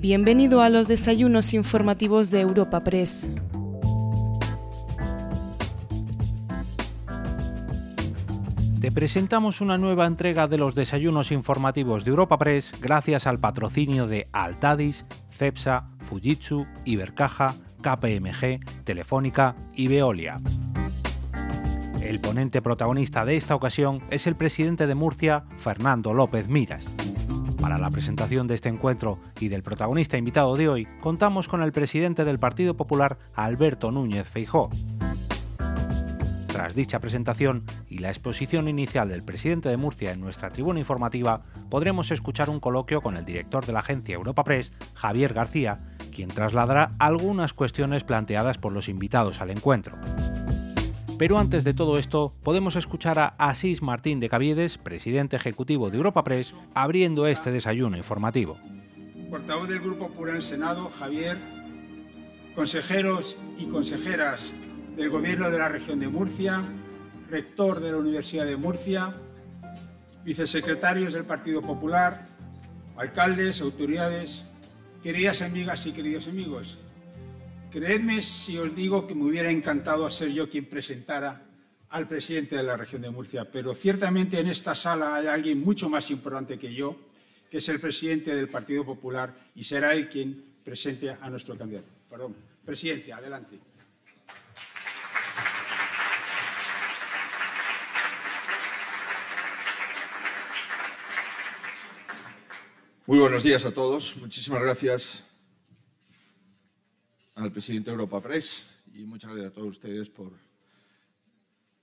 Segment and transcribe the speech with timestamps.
[0.00, 3.28] Bienvenido a los desayunos informativos de Europa Press.
[8.80, 14.06] Te presentamos una nueva entrega de los desayunos informativos de Europa Press gracias al patrocinio
[14.06, 20.36] de Altadis, Cepsa, Fujitsu, Ibercaja, KPMG, Telefónica y Veolia.
[22.00, 26.86] El ponente protagonista de esta ocasión es el presidente de Murcia, Fernando López Miras.
[27.60, 31.72] Para la presentación de este encuentro y del protagonista invitado de hoy, contamos con el
[31.72, 34.70] presidente del Partido Popular, Alberto Núñez Feijó.
[36.46, 41.42] Tras dicha presentación y la exposición inicial del presidente de Murcia en nuestra tribuna informativa,
[41.68, 45.80] podremos escuchar un coloquio con el director de la agencia Europa Press, Javier García,
[46.12, 49.96] quien trasladará algunas cuestiones planteadas por los invitados al encuentro.
[51.18, 55.96] Pero antes de todo esto, podemos escuchar a Asís Martín de Caviedes, presidente ejecutivo de
[55.96, 58.56] Europa Press, abriendo este desayuno informativo.
[59.28, 61.36] Portavoz del Grupo Popular en Senado, Javier,
[62.54, 64.52] consejeros y consejeras
[64.96, 66.62] del Gobierno de la Región de Murcia,
[67.28, 69.12] rector de la Universidad de Murcia,
[70.24, 72.28] vicesecretarios del Partido Popular,
[72.96, 74.46] alcaldes, autoridades,
[75.02, 76.78] queridas amigas y queridos amigos.
[77.70, 81.44] Creedme si os digo que me hubiera encantado ser yo quien presentara
[81.90, 85.90] al presidente de la región de Murcia, pero ciertamente en esta sala hay alguien mucho
[85.90, 86.96] más importante que yo,
[87.50, 91.88] que es el presidente del Partido Popular y será él quien presente a nuestro candidato.
[92.08, 93.58] Perdón, presidente, adelante.
[103.04, 104.16] Muy buenos días a todos.
[104.16, 105.27] Muchísimas gracias
[107.38, 110.32] al presidente de Europa Press y muchas gracias a todos ustedes por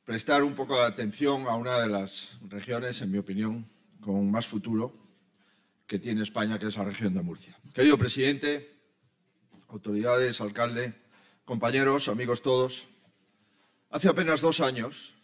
[0.03, 3.65] prestar un poco de atención a una de las regiones, en mi opinión,
[4.01, 4.93] con más futuro
[5.87, 7.57] que tiene España, que es la región de Murcia.
[7.73, 8.69] Querido presidente,
[9.69, 10.93] autoridades, alcalde,
[11.45, 12.89] compañeros, amigos todos,
[13.91, 15.15] hace apenas dos años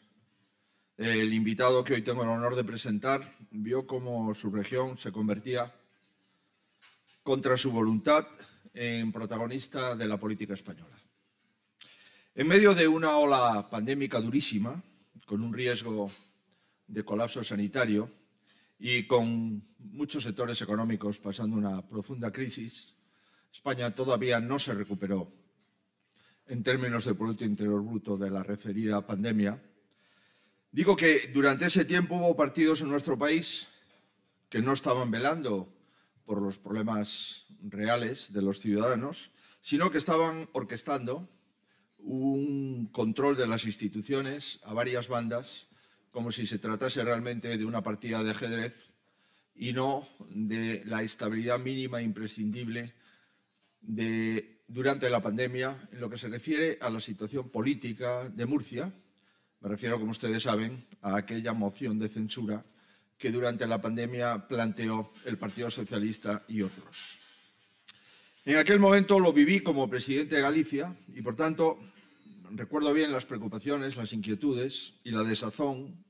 [0.98, 5.76] el invitado que hoy tengo el honor de presentar vio cómo su región se convertía
[7.24, 8.28] contra su voluntad
[8.74, 10.96] en protagonista de la política española.
[12.34, 14.82] En medio de una ola pandémica durísima,
[15.26, 16.12] con un riesgo
[16.88, 18.10] de colapso sanitario
[18.80, 22.96] y con muchos sectores económicos pasando una profunda crisis,
[23.52, 25.32] España todavía no se recuperó
[26.48, 29.62] en términos de Producto Interior Bruto de la referida pandemia.
[30.72, 33.68] Digo que durante ese tiempo hubo partidos en nuestro país
[34.50, 35.72] que no estaban velando
[36.26, 41.30] por los problemas reales de los ciudadanos, sino que estaban orquestando
[42.00, 45.68] un control de las instituciones a varias bandas,
[46.10, 48.74] como si se tratase realmente de una partida de ajedrez
[49.56, 52.94] y no de la estabilidad mínima e imprescindible
[54.68, 58.92] durante la pandemia en lo que se refiere a la situación política de Murcia.
[59.60, 62.66] Me refiero, como ustedes saben, a aquella moción de censura
[63.22, 67.20] que durante la pandemia planteó el Partido Socialista y otros.
[68.46, 71.78] En aquel momento lo viví como presidente de Galicia y, por tanto,
[72.50, 76.04] recuerdo bien las preocupaciones, las inquietudes y la desazón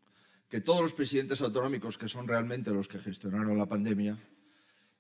[0.50, 4.18] que todos los presidentes autonómicos, que son realmente los que gestionaron la pandemia,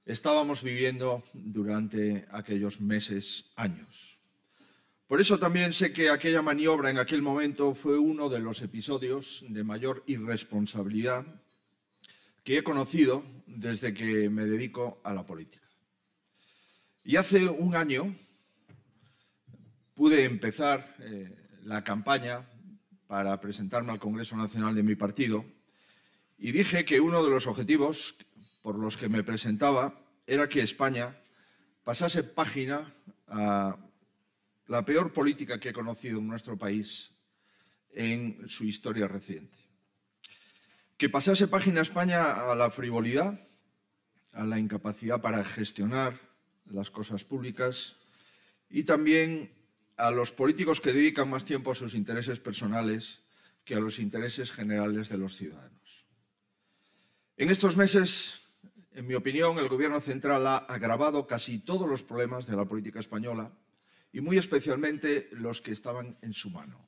[0.06, 4.20] estábamos viviendo durante aquellos meses, años.
[5.08, 9.46] Por eso también sé que aquella maniobra en aquel momento fue uno de los episodios
[9.48, 11.26] de mayor irresponsabilidad
[12.44, 15.68] que he conocido desde que me dedico a la política.
[17.04, 18.16] Y hace un año
[19.94, 22.48] pude empezar eh, la campaña
[23.08, 25.46] para presentarme al Congreso Nacional de mi partido
[26.38, 28.16] y dije que uno de los objetivos
[28.62, 31.16] por los que me presentaba era que España
[31.84, 32.94] pasase página
[33.28, 33.78] a
[34.68, 37.12] la peor política que he conocido en nuestro país
[37.94, 39.71] en su historia reciente
[41.02, 43.34] que pasase página España a la frivolidad,
[44.34, 46.14] a la incapacidad para gestionar
[46.70, 47.98] las cosas públicas
[48.70, 49.50] y también
[49.98, 53.24] a los políticos que dedican más tiempo a sus intereses personales
[53.66, 56.06] que a los intereses generales de los ciudadanos.
[57.36, 58.54] En estos meses,
[58.94, 63.00] en mi opinión, el Gobierno central ha agravado casi todos los problemas de la política
[63.00, 63.52] española
[64.14, 66.88] y muy especialmente los que estaban en su mano.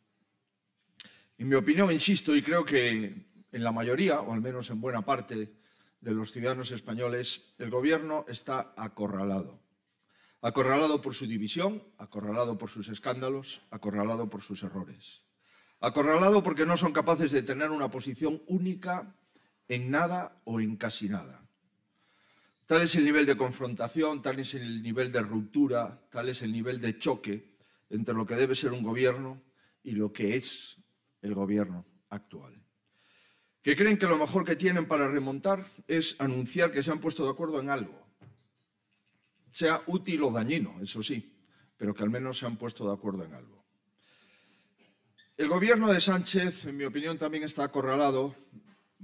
[1.39, 5.05] En mi opinión, insisto, y creo que en la mayoría, o al menos en buena
[5.05, 5.55] parte
[6.01, 9.61] de los ciudadanos españoles, el gobierno está acorralado.
[10.41, 15.21] Acorralado por su división, acorralado por sus escándalos, acorralado por sus errores.
[15.79, 19.15] Acorralado porque no son capaces de tener una posición única
[19.67, 21.47] en nada o en casi nada.
[22.65, 26.51] Tal es el nivel de confrontación, tal es el nivel de ruptura, tal es el
[26.51, 27.55] nivel de choque
[27.89, 29.43] entre lo que debe ser un gobierno
[29.83, 30.77] y lo que es
[31.21, 32.62] el gobierno actual.
[33.63, 37.23] Que creen que lo mejor que tienen para remontar es anunciar que se han puesto
[37.23, 38.05] de acuerdo en algo,
[39.53, 41.33] sea útil o dañino, eso sí,
[41.77, 43.63] pero que al menos se han puesto de acuerdo en algo.
[45.37, 48.35] El gobierno de Sánchez, en mi opinión, también está acorralado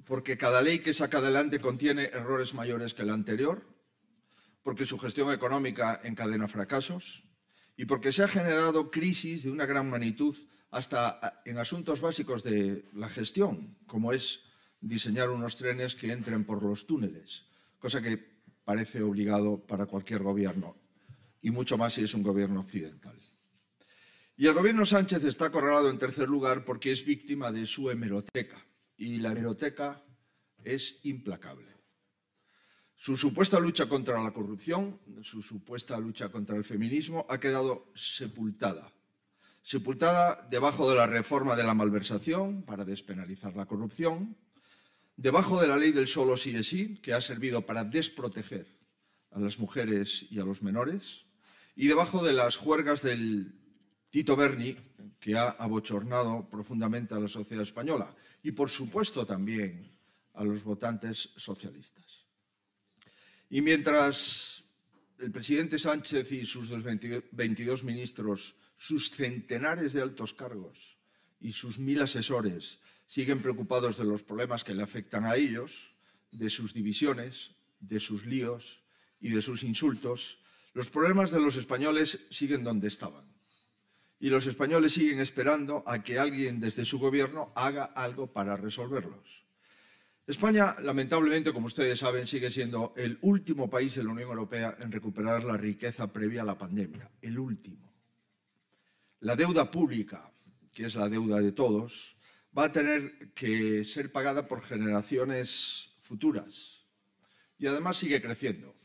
[0.05, 3.65] porque cada ley que saca adelante contiene errores mayores que la anterior,
[4.61, 7.23] porque su gestión económica encadena fracasos
[7.77, 10.35] y porque se ha generado crisis de una gran magnitud
[10.69, 14.48] hasta en asuntos básicos de la gestión, como es
[14.81, 17.45] diseñar unos trenes que entren por los túneles,
[17.79, 18.17] cosa que
[18.63, 20.77] parece obligado para cualquier gobierno,
[21.41, 23.17] y mucho más si es un gobierno occidental.
[24.37, 28.65] Y el gobierno Sánchez está acorralado en tercer lugar porque es víctima de su hemeroteca
[28.95, 30.01] y la hemeroteca
[30.63, 31.75] es implacable.
[32.95, 38.93] Su supuesta lucha contra la corrupción, su supuesta lucha contra el feminismo ha quedado sepultada.
[39.61, 44.37] Sepultada debajo de la reforma de la malversación para despenalizar la corrupción,
[45.19, 48.65] debajo de la ley del solo sí sí, que ha servido para desproteger
[49.31, 51.25] a las mujeres y a los menores,
[51.75, 53.53] y debajo de las juergas del
[54.09, 54.77] Tito Berni,
[55.19, 59.91] que ha abochornado profundamente a la sociedad española y, por supuesto, también
[60.35, 62.25] a los votantes socialistas.
[63.49, 64.63] Y mientras
[65.19, 70.97] el presidente Sánchez y sus 22 ministros, sus centenares de altos cargos
[71.41, 72.79] y sus mil asesores
[73.09, 75.95] siguen preocupados de los problemas que le afectan a ellos,
[76.31, 78.83] de sus divisiones, de sus líos
[79.19, 80.37] y de sus insultos,
[80.73, 83.27] los problemas de los españoles siguen donde estaban
[84.19, 89.45] y los españoles siguen esperando a que alguien desde su gobierno haga algo para resolverlos.
[90.27, 94.91] España, lamentablemente, como ustedes saben, sigue siendo el último país de la Unión Europea en
[94.91, 97.91] recuperar la riqueza previa a la pandemia, el último.
[99.21, 100.31] La deuda pública,
[100.71, 102.18] que es la deuda de todos,
[102.57, 106.85] va a tener que ser pagada por generaciones futuras
[107.57, 108.75] y además sigue creciendo.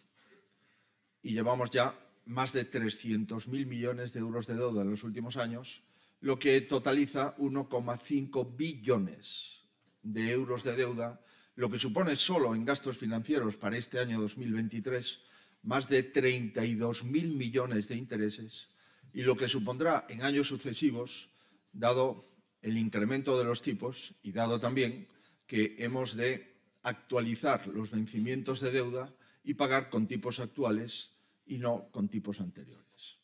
[1.22, 5.82] Y llevamos ya más de 300.000 millones de euros de deuda en los últimos años,
[6.20, 9.60] lo que totaliza 1,5 billones
[10.02, 11.20] de euros de deuda,
[11.54, 15.20] lo que supone solo en gastos financieros para este año 2023
[15.62, 18.68] más de 32.000 millones de intereses
[19.12, 21.30] y lo que supondrá en años sucesivos,
[21.72, 22.33] dado
[22.64, 25.06] el incremento de los tipos y dado también
[25.46, 29.14] que hemos de actualizar los vencimientos de deuda
[29.44, 31.10] y pagar con tipos actuales
[31.46, 33.18] y no con tipos anteriores.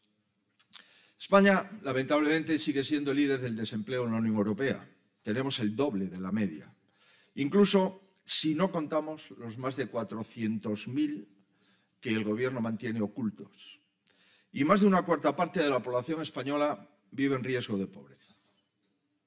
[1.19, 4.87] España, lamentablemente, sigue siendo líder del desempleo en la Unión Europea.
[5.23, 6.75] Tenemos el doble de la media.
[7.37, 11.27] Incluso si no contamos los más de 400.000
[12.01, 13.81] que el Gobierno mantiene ocultos.
[14.53, 18.30] Y más de una cuarta parte de la población española vive en riesgo de pobreza.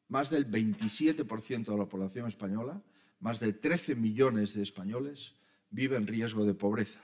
[0.07, 2.81] Más del 27% de la población española,
[3.19, 5.35] más de 13 millones de españoles,
[5.69, 6.99] vive en riesgo de pobreza.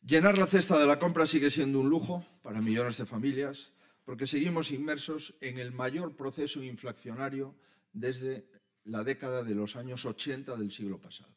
[0.00, 3.72] Llenar la cesta de la compra sigue siendo un lujo para millones de familias
[4.04, 7.54] porque seguimos inmersos en el mayor proceso inflacionario
[7.92, 8.48] desde
[8.84, 11.34] la década de los años 80 del siglo pasado.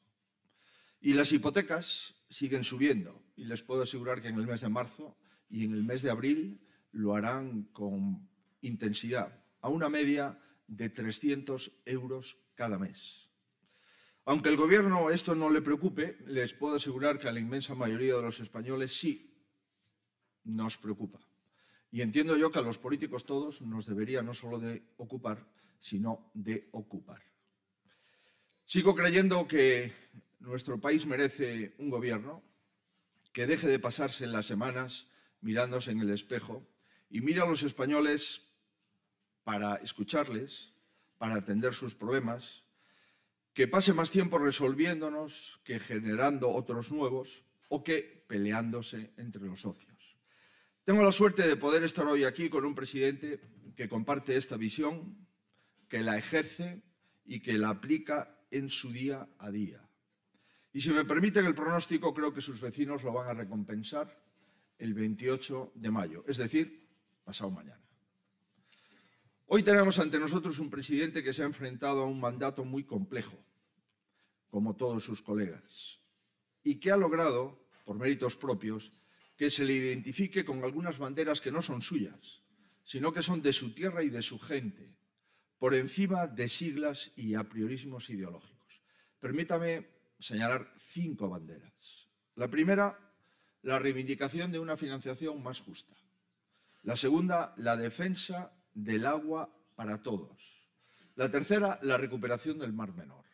[1.02, 5.18] Y las hipotecas siguen subiendo y les puedo asegurar que en el mes de marzo
[5.50, 8.30] y en el mes de abril lo harán con
[8.62, 10.40] intensidad, a una media
[10.72, 13.28] de 300 euros cada mes.
[14.24, 18.16] Aunque el Gobierno esto no le preocupe, les puedo asegurar que a la inmensa mayoría
[18.16, 19.36] de los españoles sí
[20.46, 21.20] nos preocupa.
[21.92, 25.46] Y entiendo yo que a los políticos todos nos debería no solo de ocupar,
[25.82, 27.22] sino de ocupar.
[28.64, 29.92] Sigo creyendo que
[30.40, 32.44] nuestro país merece un gobierno
[33.34, 35.08] que deje de pasarse las semanas
[35.42, 36.66] mirándose en el espejo
[37.10, 38.51] y mire a los españoles
[39.44, 40.74] para escucharles,
[41.18, 42.64] para atender sus problemas,
[43.54, 50.18] que pase más tiempo resolviéndonos que generando otros nuevos o que peleándose entre los socios.
[50.84, 53.40] Tengo la suerte de poder estar hoy aquí con un presidente
[53.76, 55.28] que comparte esta visión,
[55.88, 56.82] que la ejerce
[57.26, 59.88] y que la aplica en su día a día.
[60.74, 64.24] Y si me permiten el pronóstico, creo que sus vecinos lo van a recompensar
[64.78, 66.90] el 28 de mayo, es decir,
[67.24, 67.91] pasado mañana.
[69.54, 73.38] Hoy tenemos ante nosotros un presidente que se ha enfrentado a un mandato muy complejo,
[74.50, 76.00] como todos sus colegas,
[76.64, 78.94] y que ha logrado, por méritos propios,
[79.36, 82.44] que se le identifique con algunas banderas que no son suyas,
[82.86, 84.96] sino que son de su tierra y de su gente,
[85.60, 88.82] por encima de siglas y apriorismos ideológicos.
[89.20, 89.86] Permítame
[90.18, 92.08] señalar cinco banderas.
[92.36, 92.98] La primera,
[93.64, 95.94] la reivindicación de una financiación más justa.
[96.84, 100.70] La segunda, la defensa del agua para todos.
[101.16, 103.26] La tercera, la recuperación del Mar Menor.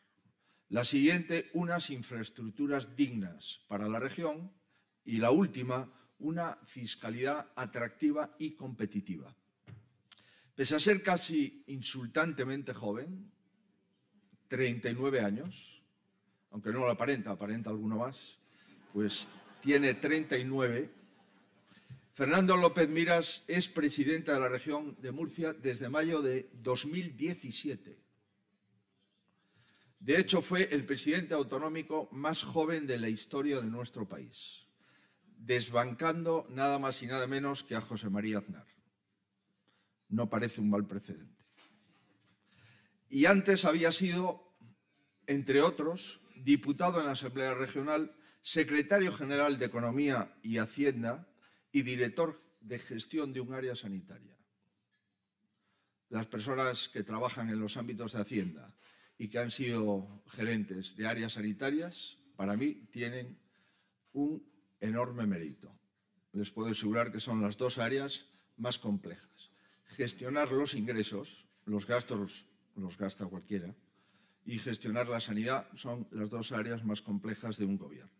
[0.69, 4.51] La siguiente, unas infraestructuras dignas para la región.
[5.05, 5.89] Y la última,
[6.19, 9.33] una fiscalidad atractiva y competitiva.
[10.55, 13.31] Pese a ser casi insultantemente joven,
[14.47, 15.83] 39 años,
[16.51, 18.37] aunque no lo aparenta, aparenta alguno más,
[18.91, 19.27] pues
[19.61, 20.91] tiene 39.
[22.17, 27.95] Fernando López Miras es presidente de la región de Murcia desde mayo de 2017.
[29.99, 34.65] De hecho, fue el presidente autonómico más joven de la historia de nuestro país,
[35.37, 38.65] desbancando nada más y nada menos que a José María Aznar.
[40.09, 41.45] No parece un mal precedente.
[43.09, 44.57] Y antes había sido,
[45.27, 51.27] entre otros, diputado en la Asamblea Regional, secretario general de Economía y Hacienda
[51.71, 54.37] y director de gestión de un área sanitaria.
[56.09, 58.73] Las personas que trabajan en los ámbitos de Hacienda
[59.17, 63.37] y que han sido gerentes de áreas sanitarias, para mí tienen
[64.13, 64.43] un
[64.79, 65.73] enorme mérito.
[66.33, 69.51] Les puedo asegurar que son las dos áreas más complejas.
[69.85, 73.75] Gestionar los ingresos, los gastos los gasta cualquiera,
[74.45, 78.16] y gestionar la sanidad son las dos áreas más complejas de un gobierno.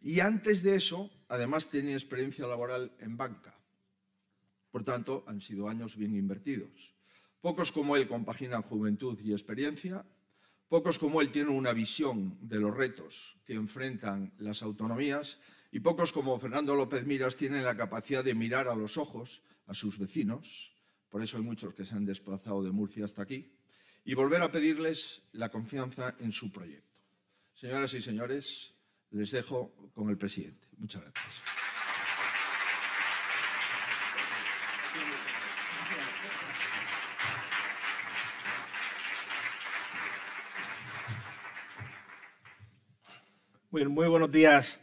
[0.00, 3.54] Y antes de eso, además, tiene experiencia laboral en banca.
[4.70, 6.94] Por tanto, han sido años bien invertidos.
[7.40, 10.04] Pocos como él compaginan juventud y experiencia
[10.68, 15.40] Pocos como él tienen una visión de los retos que enfrentan las autonomías
[15.72, 19.72] y pocos como Fernando López Miras tienen la capacidad de mirar a los ojos a
[19.72, 20.76] sus vecinos,
[21.08, 23.50] por eso hay muchos que se han desplazado de Murcia hasta aquí,
[24.04, 27.00] y volver a pedirles la confianza en su proyecto.
[27.54, 28.74] Señoras y señores,
[29.10, 30.68] les dejo con el presidente.
[30.78, 31.58] Muchas gracias.
[43.70, 44.80] Muy, buenos días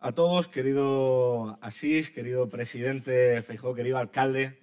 [0.00, 4.58] a todos, querido Asís, querido presidente Feijó, querido alcalde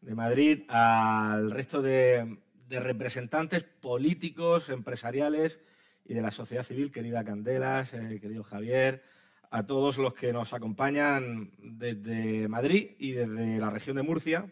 [0.00, 2.36] de Madrid, al resto de,
[2.68, 5.60] representantes políticos, empresariales
[6.08, 9.02] y de la sociedad civil, querida Candelas, eh, querido Javier,
[9.50, 14.46] a todos los que nos acompañan desde Madrid y desde la región de Murcia.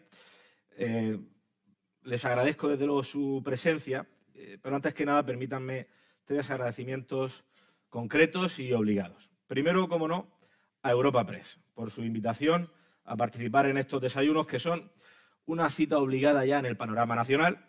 [0.77, 1.17] Eh,
[2.03, 5.87] les agradezco desde luego su presencia, eh, pero antes que nada permítanme
[6.25, 7.45] tres agradecimientos
[7.89, 9.31] concretos y obligados.
[9.47, 10.37] Primero, como no,
[10.81, 12.69] a Europa Press, por su invitación
[13.05, 14.91] a participar en estos desayunos que son
[15.45, 17.65] una cita obligada ya en el panorama nacional.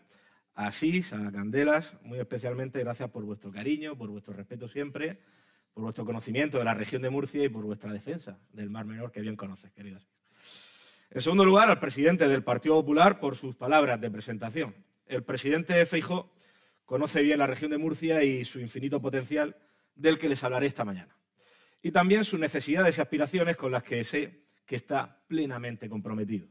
[0.57, 5.21] A SIS, a Candelas, muy especialmente gracias por vuestro cariño, por vuestro respeto siempre,
[5.75, 9.13] por vuestro conocimiento de la región de Murcia y por vuestra defensa del Mar Menor
[9.13, 10.09] que bien conoces, queridos.
[11.11, 14.75] En segundo lugar, al presidente del Partido Popular por sus palabras de presentación.
[15.07, 16.33] El presidente Feijó
[16.87, 19.57] conoce bien la región de Murcia y su infinito potencial
[19.95, 21.15] del que les hablaré esta mañana.
[21.83, 26.49] Y también sus necesidades y aspiraciones con las que sé que está plenamente comprometido.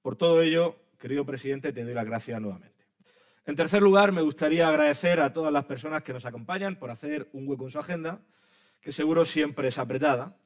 [0.00, 2.81] Por todo ello, querido presidente, te doy las gracias nuevamente.
[3.44, 7.28] En tercer lugar, me gustaría agradecer a todas las personas que nos acompañan por hacer
[7.32, 8.20] un hueco en su agenda,
[8.80, 10.36] que seguro siempre es apretada.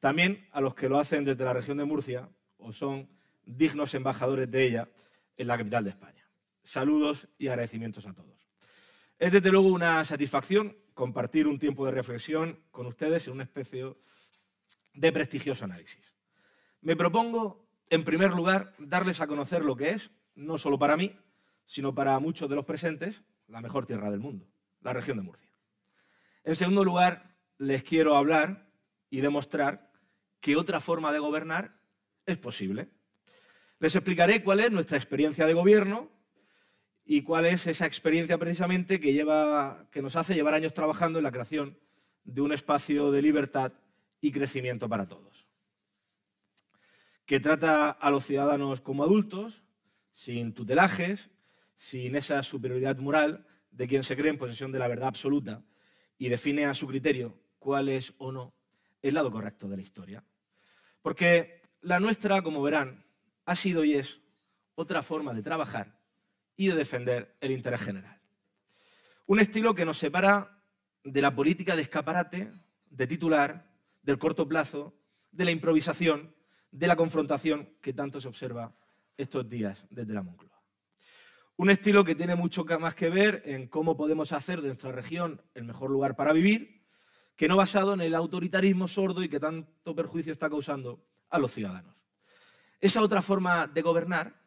[0.00, 2.28] También a los que lo hacen desde la región de Murcia
[2.58, 3.08] o son
[3.44, 4.88] dignos embajadores de ella
[5.36, 6.28] en la capital de España.
[6.64, 8.48] Saludos y agradecimientos a todos.
[9.18, 13.94] Es desde luego una satisfacción compartir un tiempo de reflexión con ustedes en una especie
[14.92, 16.16] de prestigioso análisis.
[16.80, 21.16] Me propongo, en primer lugar, darles a conocer lo que es, no solo para mí,
[21.70, 24.44] sino para muchos de los presentes, la mejor tierra del mundo,
[24.80, 25.48] la región de Murcia.
[26.42, 28.68] En segundo lugar, les quiero hablar
[29.08, 29.92] y demostrar
[30.40, 31.80] que otra forma de gobernar
[32.26, 32.88] es posible.
[33.78, 36.10] Les explicaré cuál es nuestra experiencia de gobierno
[37.04, 41.22] y cuál es esa experiencia precisamente que, lleva, que nos hace llevar años trabajando en
[41.22, 41.78] la creación
[42.24, 43.72] de un espacio de libertad
[44.20, 45.46] y crecimiento para todos,
[47.26, 49.62] que trata a los ciudadanos como adultos,
[50.12, 51.30] sin tutelajes,
[51.80, 55.64] sin esa superioridad moral de quien se cree en posesión de la verdad absoluta
[56.18, 58.52] y define a su criterio cuál es o no
[59.00, 60.22] el lado correcto de la historia.
[61.00, 63.02] Porque la nuestra, como verán,
[63.46, 64.20] ha sido y es
[64.74, 65.98] otra forma de trabajar
[66.54, 68.20] y de defender el interés general.
[69.24, 70.62] Un estilo que nos separa
[71.02, 72.52] de la política de escaparate,
[72.90, 73.72] de titular,
[74.02, 74.94] del corto plazo,
[75.32, 76.34] de la improvisación,
[76.70, 78.76] de la confrontación que tanto se observa
[79.16, 80.59] estos días desde la Moncloa.
[81.60, 85.42] Un estilo que tiene mucho más que ver en cómo podemos hacer de nuestra región
[85.52, 86.86] el mejor lugar para vivir,
[87.36, 91.52] que no basado en el autoritarismo sordo y que tanto perjuicio está causando a los
[91.52, 92.02] ciudadanos.
[92.80, 94.40] Esa otra forma de gobernar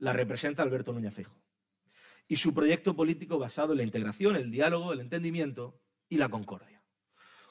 [0.00, 1.40] la representa Alberto Núñez Feijóo
[2.28, 6.84] y su proyecto político basado en la integración, el diálogo, el entendimiento y la concordia.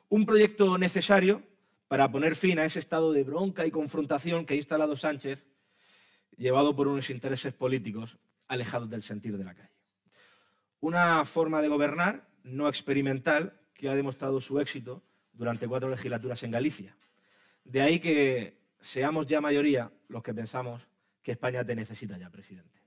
[0.07, 1.41] Un proyecto necesario
[1.87, 5.47] para poner fin a ese estado de bronca y confrontación que ha instalado Sánchez,
[6.37, 8.19] llevado por unos intereses políticos
[8.51, 9.71] alejados del sentir de la calle.
[10.81, 16.51] Una forma de gobernar no experimental que ha demostrado su éxito durante cuatro legislaturas en
[16.51, 16.97] Galicia.
[17.63, 20.89] De ahí que seamos ya mayoría los que pensamos
[21.23, 22.81] que España te necesita ya, presidente.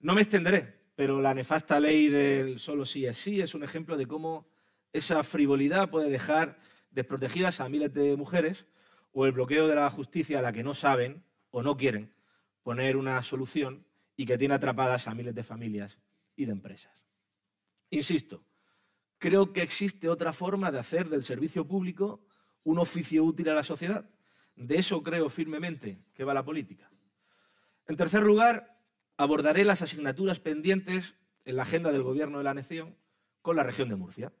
[0.00, 3.96] No me extenderé, pero la nefasta ley del solo sí es sí es un ejemplo
[3.96, 4.48] de cómo
[4.92, 6.58] esa frivolidad puede dejar
[6.90, 8.66] desprotegidas a miles de mujeres
[9.12, 12.12] o el bloqueo de la justicia a la que no saben o no quieren
[12.64, 13.86] poner una solución
[14.18, 15.96] y que tiene atrapadas a miles de familias
[16.34, 17.06] y de empresas.
[17.88, 18.44] Insisto,
[19.16, 22.26] creo que existe otra forma de hacer del servicio público
[22.64, 24.10] un oficio útil a la sociedad.
[24.56, 26.90] De eso creo firmemente que va la política.
[27.86, 28.82] En tercer lugar,
[29.16, 32.96] abordaré las asignaturas pendientes en la agenda del Gobierno de la Nación
[33.40, 34.32] con la región de Murcia.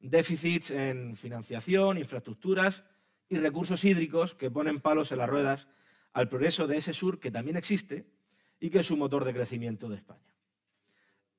[0.00, 2.84] Déficits en financiación, infraestructuras
[3.28, 5.68] y recursos hídricos que ponen palos en las ruedas
[6.14, 8.14] al progreso de ese sur que también existe
[8.60, 10.34] y que es un motor de crecimiento de España.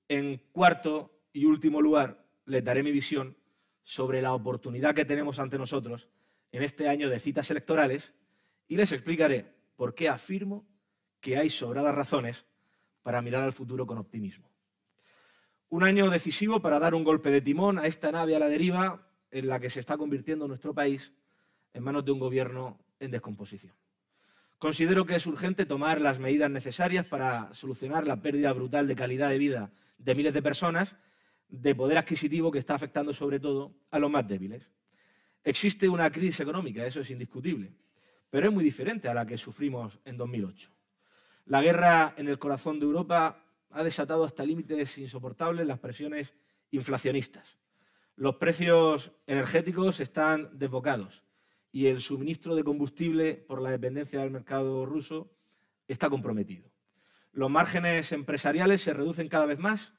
[0.08, 3.38] En cuarto y último lugar, les daré mi visión
[3.84, 6.10] sobre la oportunidad que tenemos ante nosotros
[6.52, 8.14] en este año de citas electorales
[8.68, 10.68] y les explicaré por qué afirmo
[11.20, 12.46] que hay sobradas razones
[13.04, 14.50] para mirar al futuro con optimismo.
[15.70, 19.08] Un año decisivo para dar un golpe de timón a esta nave a la deriva
[19.32, 21.14] en la que se está convirtiendo nuestro país
[21.74, 23.76] en manos de un gobierno en descomposición.
[24.58, 29.30] Considero que es urgente tomar las medidas necesarias para solucionar la pérdida brutal de calidad
[29.30, 30.96] de vida de miles de personas,
[31.50, 34.70] de poder adquisitivo que está afectando sobre todo a los más débiles.
[35.44, 37.74] Existe una crisis económica, eso es indiscutible,
[38.30, 40.72] pero es muy diferente a la que sufrimos en 2008.
[41.46, 46.34] La guerra en el corazón de Europa ha desatado hasta límites insoportables las presiones
[46.72, 47.58] inflacionistas.
[48.16, 51.26] Los precios energéticos están desbocados
[51.76, 55.30] y el suministro de combustible por la dependencia del mercado ruso
[55.90, 56.72] está comprometido.
[57.34, 59.92] Los márgenes empresariales se reducen cada vez más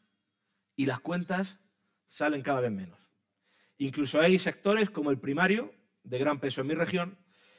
[0.75, 1.61] y las cuentas
[2.07, 3.13] salen cada vez menos.
[3.77, 7.19] Incluso hay sectores como el primario, de gran peso en mi región,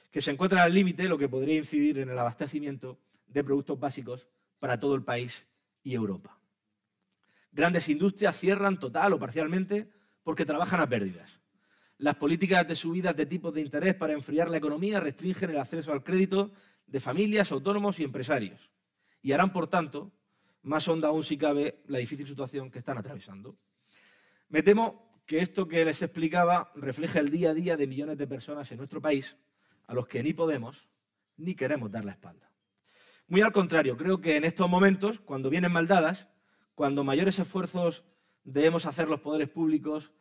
[0.09, 4.27] que se encuentran al límite, lo que podría incidir en el abastecimiento de productos básicos
[4.57, 5.47] para todo el país
[5.83, 6.39] y Europa.
[7.51, 9.91] Grandes industrias cierran total o parcialmente
[10.23, 11.39] porque trabajan a pérdidas.
[11.99, 15.91] Las políticas de subidas de tipos de interés para enfriar la economía restringen el acceso
[15.91, 16.51] al crédito
[16.85, 18.71] de familias, autónomos y empresarios
[19.21, 20.13] y harán, por tanto,
[20.61, 23.57] más honda aún si cabe la difícil situación que están atravesando.
[24.49, 28.27] Me temo que esto que les explicaba refleja el día a día de millones de
[28.27, 29.35] personas en nuestro país
[29.87, 30.87] a los que ni podemos
[31.37, 32.49] ni queremos dar la espalda.
[33.27, 36.29] Muy al contrario, creo que en estos momentos, cuando vienen maldadas,
[36.73, 38.05] cuando mayores esfuerzos
[38.43, 40.13] debemos hacer los poderes públicos,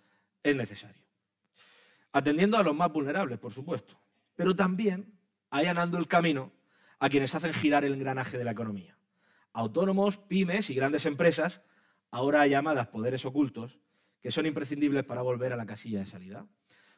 [0.42, 1.05] es necesario.
[2.12, 3.98] Atendiendo a los más vulnerables, por supuesto,
[4.34, 5.18] pero también
[5.50, 6.52] allanando el camino
[6.98, 8.96] a quienes hacen girar el engranaje de la economía.
[9.52, 11.62] Autónomos, pymes y grandes empresas,
[12.10, 13.78] ahora llamadas poderes ocultos,
[14.20, 16.46] que son imprescindibles para volver a la casilla de salida.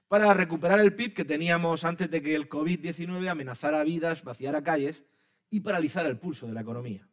[0.08, 5.04] Para recuperar el PIB que teníamos antes de que el COVID-19 amenazara vidas, vaciara calles
[5.50, 7.06] y paralizar el pulso de la economía.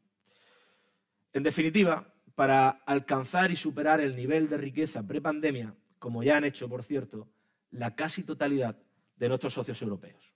[1.34, 6.70] En definitiva, para alcanzar y superar el nivel de riqueza prepandemia, como ya han hecho,
[6.70, 7.28] por cierto,
[7.72, 8.78] la casi totalidad
[9.16, 10.34] de nuestros socios europeos.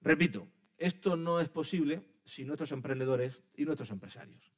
[0.00, 4.52] Repito, esto no es posible sin nuestros emprendedores y nuestros empresarios.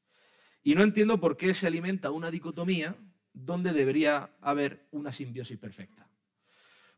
[0.63, 2.97] Y no entiendo por qué se alimenta una dicotomía
[3.33, 6.09] donde debería haber una simbiosis perfecta.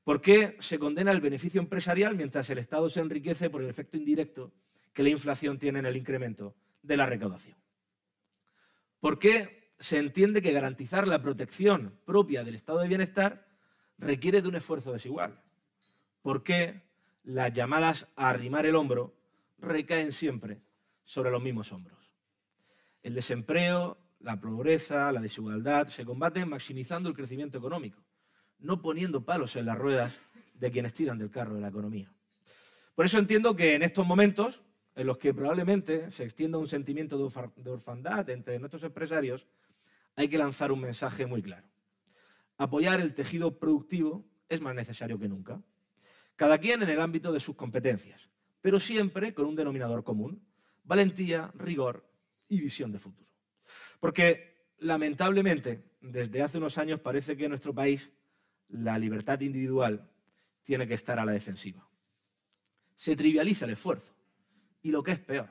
[0.05, 3.97] ¿Por qué se condena el beneficio empresarial mientras el Estado se enriquece por el efecto
[3.97, 4.53] indirecto
[4.97, 7.59] que la inflación tiene en el incremento de la recaudación.
[8.99, 13.46] ¿Por qué se entiende que garantizar la protección propia del estado de bienestar
[13.99, 15.41] requiere de un esfuerzo desigual?
[16.23, 16.83] ¿Por qué
[17.25, 19.15] las llamadas a arrimar el hombro
[19.59, 20.61] recaen siempre
[21.05, 22.13] sobre los mismos hombros?
[23.03, 28.03] El desempleo, la pobreza, la desigualdad se combaten maximizando el crecimiento económico,
[28.59, 30.19] no poniendo palos en las ruedas
[30.55, 32.13] de quienes tiran del carro de la economía.
[32.95, 34.63] Por eso entiendo que en estos momentos
[34.97, 39.47] en los que probablemente se extienda un sentimiento de orfandad entre nuestros empresarios,
[40.17, 41.69] hay que lanzar un mensaje muy claro.
[42.59, 45.61] Apoyar el tejido productivo es más necesario que nunca.
[46.37, 48.29] Cada quien en el ámbito de sus competencias,
[48.61, 50.43] pero siempre con un denominador común,
[50.85, 52.09] valentía, rigor
[52.49, 53.31] y visión de futuro.
[54.01, 58.11] Porque, lamentablemente, desde hace unos años parece que nuestro país
[58.69, 60.09] la libertad individual
[60.63, 61.89] tiene que estar a la defensiva.
[62.97, 64.15] Se trivializa el esfuerzo
[64.83, 65.49] y lo que es peor,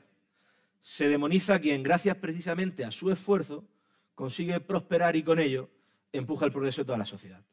[0.81, 3.67] se demoniza a quien, gracias precisamente a su esfuerzo,
[4.13, 5.69] consigue prosperar y con ello
[6.17, 7.43] empuja el progreso de toda la sociedad.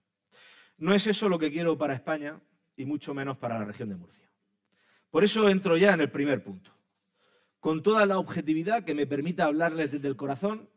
[0.78, 2.40] No es eso lo que quiero para España
[2.76, 4.28] y mucho menos para la región de Murcia.
[5.10, 6.72] Por eso entro ya en el primer punto.
[7.60, 10.68] Con toda la objetividad que me permita hablarles desde el corazón,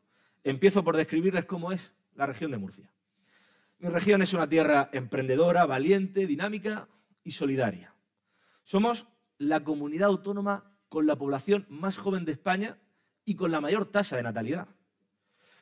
[0.44, 2.90] empiezo por describirles cómo es la región de Murcia.
[3.80, 6.88] Mi región es una tierra emprendedora, valiente, dinámica
[7.24, 7.96] y solidaria.
[8.64, 12.78] Somos la comunidad autónoma con la población más joven de España
[13.26, 14.68] y con la mayor tasa de natalidad.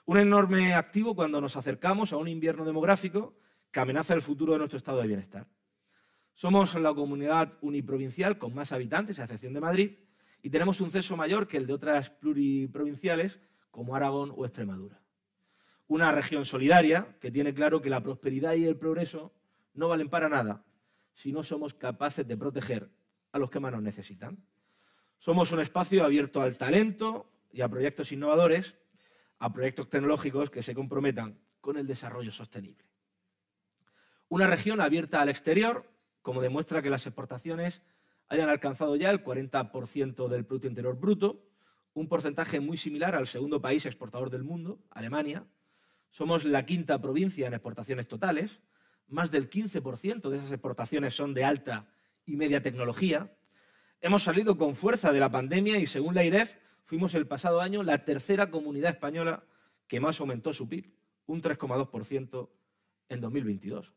[0.06, 3.36] Un enorme activo cuando nos acercamos a un invierno demográfico
[3.72, 5.48] que amenaza el futuro de nuestro estado de bienestar.
[6.34, 9.98] Somos la comunidad uniprovincial con más habitantes, a excepción de Madrid,
[10.42, 13.40] y tenemos un censo mayor que el de otras pluriprovinciales
[13.72, 15.00] como Aragón o Extremadura.
[15.88, 19.32] Una región solidaria que tiene claro que la prosperidad y el progreso
[19.74, 20.66] no valen para nada
[21.14, 22.90] si no somos capaces de proteger
[23.32, 24.38] a los que más nos necesitan.
[25.18, 28.76] Somos un espacio abierto al talento y a proyectos innovadores,
[29.44, 32.86] a proyectos tecnológicos que se comprometan con el desarrollo sostenible.
[34.30, 37.84] Una región abierta al exterior como demuestra que las exportaciones
[38.30, 41.44] hayan alcanzado ya el 40% del Producto Interior Bruto,
[41.94, 45.46] un porcentaje muy similar al segundo país exportador del mundo, Alemania.
[46.10, 48.62] Somos la quinta provincia en exportaciones totales,
[49.10, 51.90] más del 15% de esas exportaciones son de alta
[52.26, 53.36] y media tecnología.
[54.00, 57.84] Hemos salido con fuerza de la pandemia y según la IREF fuimos el pasado año
[57.84, 59.44] la tercera comunidad española
[59.88, 60.92] que más aumentó su PIB,
[61.26, 62.50] un 3,2%
[63.10, 63.94] en 2022.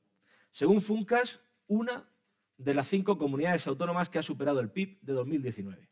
[0.52, 2.08] Según Funcas, una
[2.56, 5.88] de las cinco comunidades autónomas que ha superado el PIB de 2019.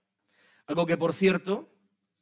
[0.67, 1.71] Algo que, por cierto,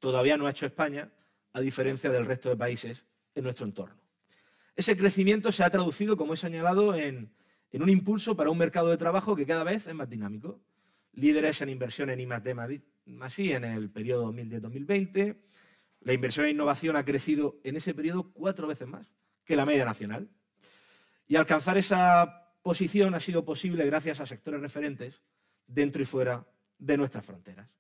[0.01, 1.13] todavía no ha hecho España,
[1.53, 4.01] a diferencia del resto de países en nuestro entorno.
[4.75, 7.33] Ese crecimiento se ha traducido, como he señalado, en,
[7.73, 10.61] un impulso para un mercado de trabajo que cada vez es más dinámico.
[11.13, 15.37] Líderes en inversión en I+D en el periodo 2010-2020.
[16.01, 19.07] La inversión en innovación ha crecido en ese periodo cuatro veces más
[19.45, 20.29] que la media nacional.
[21.27, 25.23] Y alcanzar esa posición ha sido posible gracias a sectores referentes
[25.67, 26.47] dentro y fuera
[26.79, 27.77] de nuestras fronteras.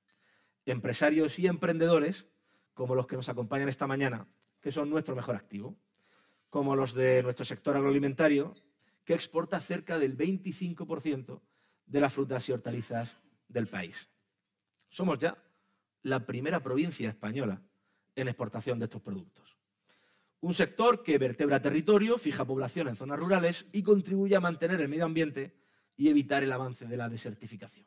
[0.66, 2.26] Empresarios y emprendedores,
[2.74, 4.26] como los que nos acompañan esta mañana,
[4.60, 5.76] que son nuestro mejor activo,
[6.50, 8.52] como los de nuestro sector agroalimentario,
[9.04, 11.40] que exporta cerca del 25%
[11.86, 13.16] de las frutas y hortalizas
[13.48, 14.08] del país.
[14.92, 15.42] Somos ya
[16.02, 17.62] la primera provincia española
[18.14, 19.56] en exportación de estos productos.
[20.40, 24.90] Un sector que vertebra territorio, fija población en zonas rurales y contribuye a mantener el
[24.90, 25.56] medio ambiente
[25.96, 27.86] y evitar el avance de la desertificación.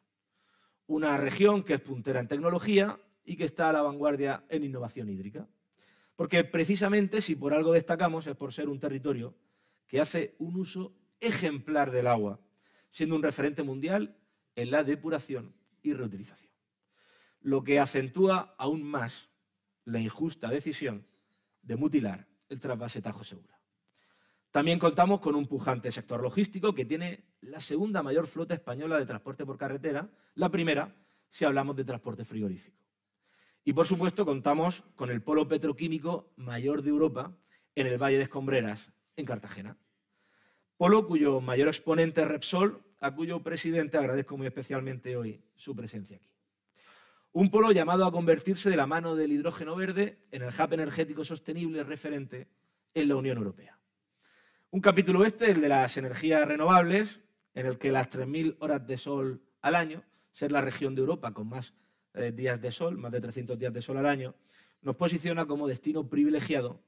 [0.87, 5.07] Una región que es puntera en tecnología y que está a la vanguardia en innovación
[5.07, 5.47] hídrica.
[6.15, 9.35] Porque precisamente si por algo destacamos es por ser un territorio
[9.85, 12.39] que hace un uso ejemplar del agua,
[12.89, 14.17] siendo un referente mundial
[14.55, 16.54] en la depuración y reutilización.
[17.45, 19.29] Lo que acentúa aún más
[19.83, 21.05] la injusta decisión
[21.61, 23.61] de mutilar el trasvase Tajo Segura.
[24.49, 29.05] También contamos con un pujante sector logístico que tiene la segunda mayor flota española de
[29.05, 30.95] transporte por carretera, la primera
[31.29, 32.79] si hablamos de transporte frigorífico.
[33.63, 37.37] Y por supuesto contamos con el polo petroquímico mayor de Europa
[37.75, 39.77] en el Valle de Escombreras, en Cartagena.
[40.77, 46.17] Polo cuyo mayor exponente es Repsol, a cuyo presidente agradezco muy especialmente hoy su presencia
[46.17, 46.34] aquí.
[47.35, 51.25] Un polo llamado a convertirse de la mano del hidrógeno verde en el hub energético
[51.25, 52.47] sostenible referente
[52.93, 53.77] en la Unión Europea.
[54.71, 57.19] Un capítulo este, el de las energías renovables,
[57.53, 61.33] en el que las 3.000 horas de sol al año, ser la región de Europa
[61.33, 61.73] con más
[62.13, 64.33] eh, días de sol, más de 300 días de sol al año,
[64.81, 66.79] nos posiciona como destino privilegiado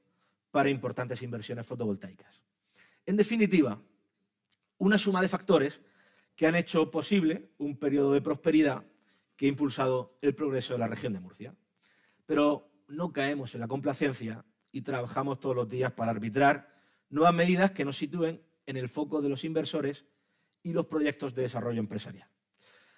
[0.50, 2.42] para importantes inversiones fotovoltaicas.
[3.04, 3.78] En definitiva,
[4.78, 5.82] una suma de factores
[6.34, 8.82] que han hecho posible un periodo de prosperidad
[9.38, 11.54] que ha impulsado el progreso de la región de Murcia.
[12.26, 16.74] Pero no caemos en la complacencia y trabajamos todos los días para arbitrar
[17.08, 20.04] nuevas medidas que nos sitúen en el foco de los inversores
[20.64, 22.28] y los proyectos de desarrollo empresarial.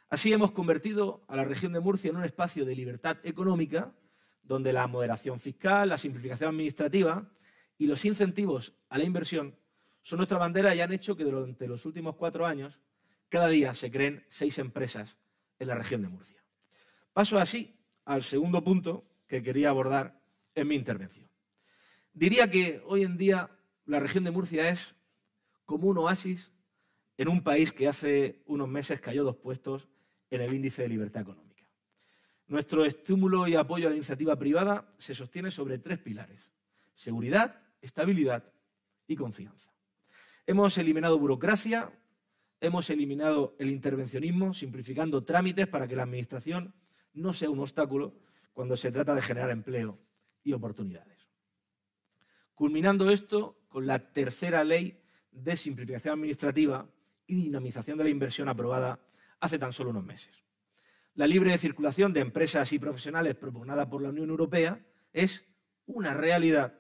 [0.09, 3.95] Así hemos convertido a la región de Murcia en un espacio de libertad económica
[4.43, 7.31] donde la moderación fiscal, la simplificación administrativa
[7.77, 9.55] y los incentivos a la inversión
[10.01, 12.81] son nuestra bandera y han hecho que durante los últimos cuatro años
[13.29, 15.20] cada día se creen seis empresas
[15.61, 16.43] en la región de Murcia.
[17.13, 20.21] Paso así al segundo punto que quería abordar
[20.57, 21.29] en mi intervención.
[22.13, 23.49] Diría que hoy en día
[23.85, 24.97] la región de Murcia es
[25.65, 26.51] como un oasis
[27.17, 29.89] en un país que hace unos meses cayó dos puestos
[30.31, 31.65] en el índice de libertad económica.
[32.49, 36.51] Nuestro estímulo y apoyo a la iniciativa privada se sostiene sobre tres pilares.
[36.97, 38.53] Seguridad, estabilidad
[39.07, 39.73] y confianza.
[40.47, 41.93] Hemos eliminado burocracia,
[42.61, 46.75] hemos eliminado el intervencionismo, simplificando trámites para que la Administración
[47.15, 48.15] no sea un obstáculo
[48.53, 49.99] cuando se trata de generar empleo
[50.45, 51.29] y oportunidades.
[52.55, 55.01] Culminando esto con la tercera ley
[55.33, 56.87] de simplificación administrativa
[57.27, 59.01] y dinamización de la inversión aprobada
[59.41, 60.45] hace tan solo unos meses.
[61.15, 65.45] La libre circulación de empresas y profesionales propugnada por la Unión Europea es
[65.87, 66.79] una realidad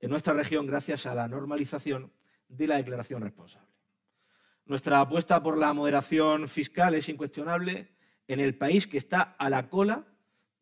[0.00, 2.12] en nuestra región gracias a la normalización
[2.48, 3.77] de la declaración responsable.
[4.68, 7.88] Nuestra apuesta por la moderación fiscal es incuestionable
[8.26, 10.06] en el país que está a la cola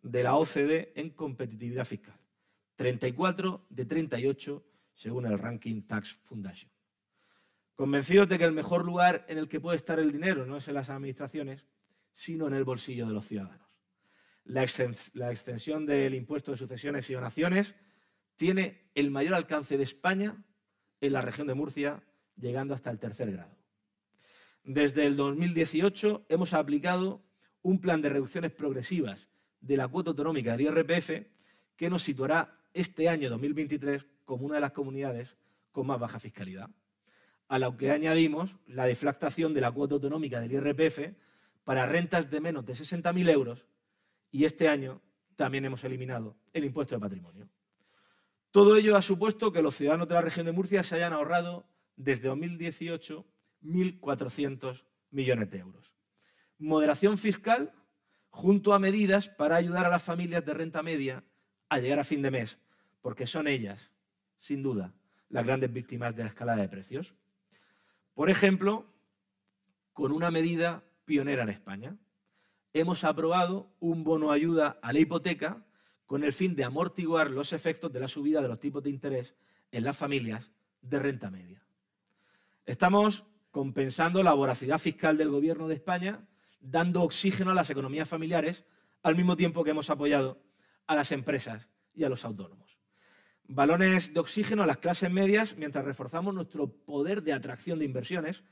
[0.01, 2.15] de la OCDE en competitividad fiscal.
[2.77, 4.65] 34 de 38
[4.95, 6.71] según el ranking Tax Foundation.
[7.75, 10.69] Convencidos de que el mejor lugar en el que puede estar el dinero no es
[10.69, 11.67] en las administraciones,
[12.15, 13.67] sino en el bolsillo de los ciudadanos.
[14.45, 17.75] La, extensión del impuesto de sucesiones y donaciones
[18.37, 20.45] tiene el mayor alcance de España
[21.01, 22.05] en la región de Murcia,
[22.37, 23.56] llegando hasta el tercer grado.
[24.67, 27.23] Desde el 2018 hemos aplicado
[27.63, 29.29] un plan de reducciones progresivas
[29.61, 31.25] de la cuota autonómica del IRPF
[31.77, 35.37] que nos situará este año 2023 como una de las comunidades
[35.71, 36.69] con más baja fiscalidad.
[37.47, 41.15] A lo que añadimos la deflactación de la cuota autonómica del IRPF
[41.63, 43.69] para rentas de menos de 60.000 euros
[44.33, 45.01] y este año
[45.37, 47.49] también hemos eliminado el impuesto de patrimonio.
[48.51, 51.69] Todo ello ha supuesto que los ciudadanos de la región de Murcia se hayan ahorrado
[51.95, 53.25] desde 2018
[53.67, 55.97] 1.400 millones de euros
[56.59, 57.73] moderación fiscal
[58.31, 61.25] junto a medidas para ayudar a las familias de renta media
[61.69, 62.59] a llegar a fin de mes,
[63.01, 63.93] porque son ellas,
[64.39, 64.95] sin duda,
[65.29, 67.15] las grandes víctimas de la escalada de precios.
[68.15, 68.87] Por ejemplo,
[69.93, 71.97] con una medida pionera en España,
[72.73, 75.65] hemos aprobado un bono ayuda a la hipoteca
[76.05, 79.35] con el fin de amortiguar los efectos de la subida de los tipos de interés
[79.73, 80.53] en las familias
[80.83, 81.65] de renta media.
[82.65, 83.25] Estamos
[83.57, 86.21] compensando la voracidad fiscal del Gobierno de España
[86.61, 88.67] dando oxígeno a las economías familiares
[89.03, 90.43] al mismo tiempo que hemos apoyado
[90.87, 92.79] a las empresas y a los autónomos.
[93.49, 98.45] Balones de oxígeno a las clases medias mientras reforzamos nuestro poder de atracción de inversiones,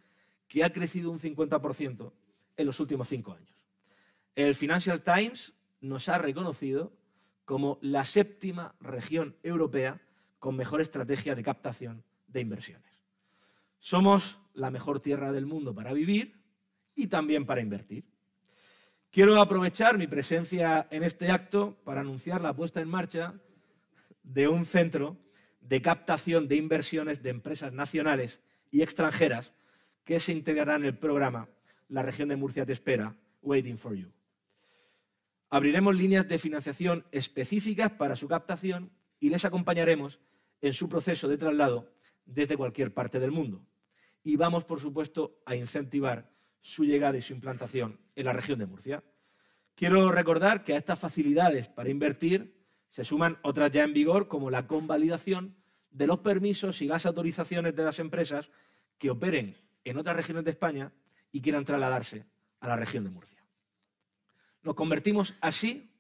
[0.49, 2.12] que ha crecido un 50%
[2.57, 3.55] en los últimos cinco años.
[4.35, 6.95] El Financial Times nos ha reconocido
[7.45, 10.01] como la séptima región europea
[10.38, 12.93] con mejor estrategia de captación de inversiones.
[13.85, 16.40] Somos la mejor tierra del mundo para vivir
[16.94, 18.07] y también para invertir.
[19.11, 23.35] Quiero aprovechar mi presencia en este acto para anunciar la puesta en marcha
[24.23, 25.18] de un centro
[25.61, 29.53] de captación de inversiones de empresas nacionales y extranjeras
[30.03, 31.51] que se integrará en el programa
[31.90, 34.11] La región de Murcia te espera, Waiting for You.
[35.51, 40.20] Abriremos líneas de financiación específicas para su captación y les acompañaremos
[40.62, 41.92] en su proceso de traslado
[42.25, 43.62] desde cualquier parte del mundo.
[44.24, 46.28] Y vamos, por supuesto, a incentivar
[46.60, 49.04] su llegada y su implantación en la región de Murcia.
[49.76, 52.56] Quiero recordar que a estas facilidades para invertir
[52.90, 55.56] se suman otras ya en vigor, como la convalidación
[55.90, 58.50] de los permisos y las autorizaciones de las empresas
[58.98, 60.92] que operen en otras regiones de España
[61.30, 62.24] y quieran trasladarse
[62.60, 63.44] a la región de Murcia.
[64.62, 65.92] Nos convertimos así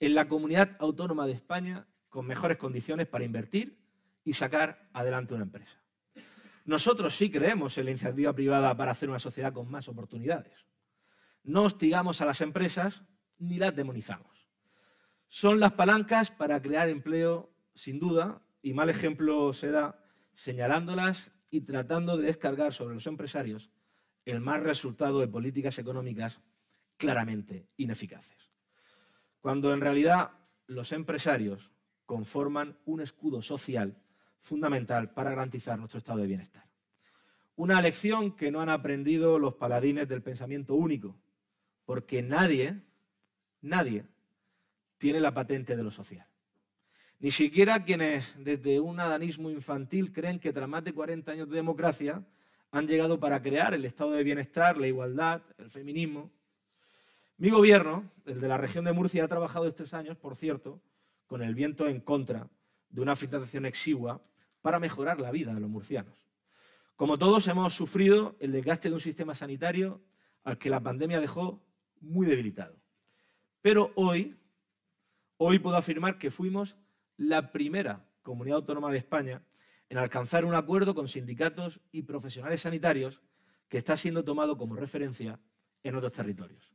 [0.00, 3.78] en la comunidad autónoma de España con mejores condiciones para invertir
[4.24, 5.78] y sacar adelante una empresa.
[6.66, 10.66] Nosotros sí creemos en la iniciativa privada para hacer una sociedad con más oportunidades.
[11.44, 13.04] No hostigamos a las empresas
[13.38, 14.48] ni las demonizamos.
[15.28, 21.60] Son las palancas para crear empleo, sin duda, y mal ejemplo se da señalándolas y
[21.60, 23.70] tratando de descargar sobre los empresarios
[24.24, 26.40] el mal resultado de políticas económicas
[26.96, 28.50] claramente ineficaces.
[29.40, 30.32] Cuando en realidad
[30.66, 31.70] los empresarios
[32.06, 34.02] conforman un escudo social
[34.40, 36.64] fundamental para garantizar nuestro estado de bienestar.
[37.56, 41.16] Una lección que no han aprendido los paladines del pensamiento único,
[41.84, 42.82] porque nadie,
[43.62, 44.04] nadie
[44.98, 46.26] tiene la patente de lo social.
[47.18, 51.56] Ni siquiera quienes desde un adanismo infantil creen que tras más de 40 años de
[51.56, 52.22] democracia
[52.70, 56.30] han llegado para crear el estado de bienestar, la igualdad, el feminismo.
[57.38, 60.80] Mi gobierno, el de la región de Murcia, ha trabajado estos años, por cierto,
[61.26, 62.48] con el viento en contra
[62.96, 64.22] de una financiación exigua
[64.62, 66.16] para mejorar la vida de los murcianos.
[66.96, 70.00] Como todos hemos sufrido el desgaste de un sistema sanitario
[70.44, 71.62] al que la pandemia dejó
[72.00, 72.74] muy debilitado.
[73.60, 74.34] Pero hoy,
[75.36, 76.74] hoy puedo afirmar que fuimos
[77.18, 79.42] la primera comunidad autónoma de España
[79.90, 83.20] en alcanzar un acuerdo con sindicatos y profesionales sanitarios
[83.68, 85.38] que está siendo tomado como referencia
[85.82, 86.72] en otros territorios,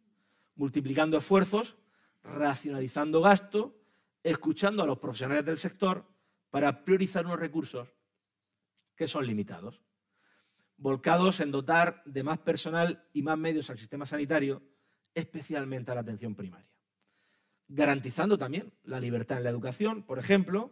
[0.56, 1.78] multiplicando esfuerzos,
[2.22, 3.76] racionalizando gasto,
[4.22, 6.11] escuchando a los profesionales del sector
[6.52, 7.90] para priorizar unos recursos
[8.96, 9.82] que son limitados.
[10.78, 14.64] volcados en dotar de más personal y más medios al sistema sanitario,
[15.14, 16.72] especialmente a la atención primaria.
[17.68, 20.72] Garantizando también la libertad en la educación, por ejemplo,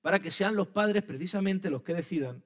[0.00, 2.42] para que sean los padres precisamente los que decidan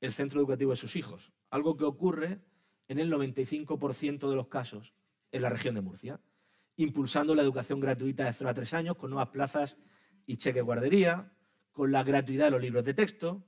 [0.00, 2.40] el centro educativo de sus hijos, algo que ocurre
[2.88, 4.94] en el 95% de los casos
[5.32, 6.18] en la región de Murcia,
[6.76, 9.76] impulsando la educación gratuita de 0 a 3 años con nuevas plazas
[10.26, 11.30] y cheque guardería,
[11.74, 13.42] con la gratuidad de los libros de texto,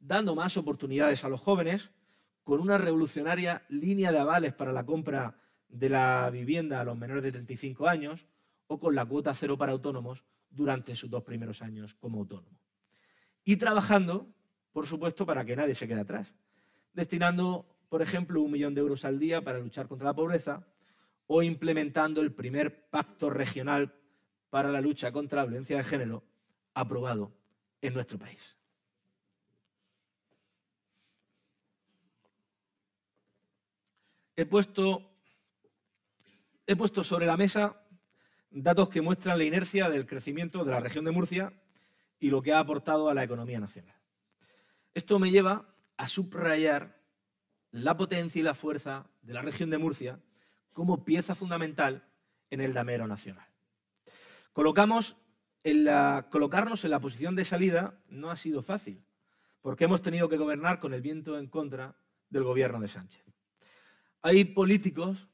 [0.00, 1.90] dando más oportunidades a los jóvenes,
[2.44, 5.36] con una revolucionaria línea de avales para la compra
[5.68, 8.26] de la vivienda a los menores de 35 años
[8.68, 12.56] o con la cuota cero para autónomos durante sus dos primeros años como autónomo.
[13.44, 14.28] Y trabajando,
[14.72, 16.32] por supuesto, para que nadie se quede atrás,
[16.92, 20.66] destinando, por ejemplo, un millón de euros al día para luchar contra la pobreza
[21.26, 23.94] o implementando el primer pacto regional
[24.50, 26.22] para la lucha contra la violencia de género
[26.74, 27.41] aprobado
[27.82, 28.56] en nuestro país.
[34.36, 35.10] He puesto,
[36.66, 37.84] he puesto sobre la mesa
[38.50, 41.52] datos que muestran la inercia del crecimiento de la región de Murcia
[42.18, 43.96] y lo que ha aportado a la economía nacional.
[44.94, 45.66] Esto me lleva
[45.96, 46.98] a subrayar
[47.72, 50.20] la potencia y la fuerza de la región de Murcia
[50.72, 52.06] como pieza fundamental
[52.50, 53.46] en el damero nacional.
[54.52, 55.16] Colocamos
[55.64, 55.86] en
[56.30, 59.02] colocarnos en la posición de salida no ha sido fácil,
[59.60, 61.94] porque hemos tenido que gobernar con el viento en contra
[62.30, 63.24] del gobierno de Sánchez.
[64.22, 65.28] Hay políticos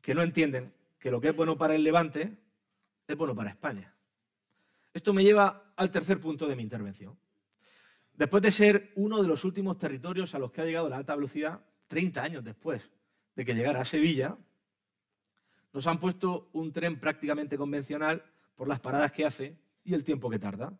[0.00, 2.36] que no entienden que lo que es bueno para el Levante
[3.06, 3.94] es bueno para España.
[4.92, 7.18] Esto me lleva al tercer punto de mi intervención.
[8.14, 11.14] Después de ser uno de los últimos territorios a los que ha llegado la alta
[11.14, 12.90] velocidad, 30 años después
[13.36, 14.36] de que llegara a Sevilla,
[15.72, 18.24] nos han puesto un tren prácticamente convencional
[18.58, 20.76] por las paradas que hace y el tiempo que tarda.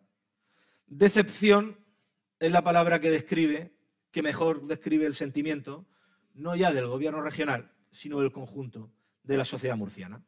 [0.85, 1.77] Decepción
[2.37, 3.73] es la palabra que describe,
[4.11, 5.87] que mejor describe el sentimiento,
[6.33, 8.91] no ya del gobierno regional, sino del conjunto
[9.23, 10.21] de la sociedad murciana.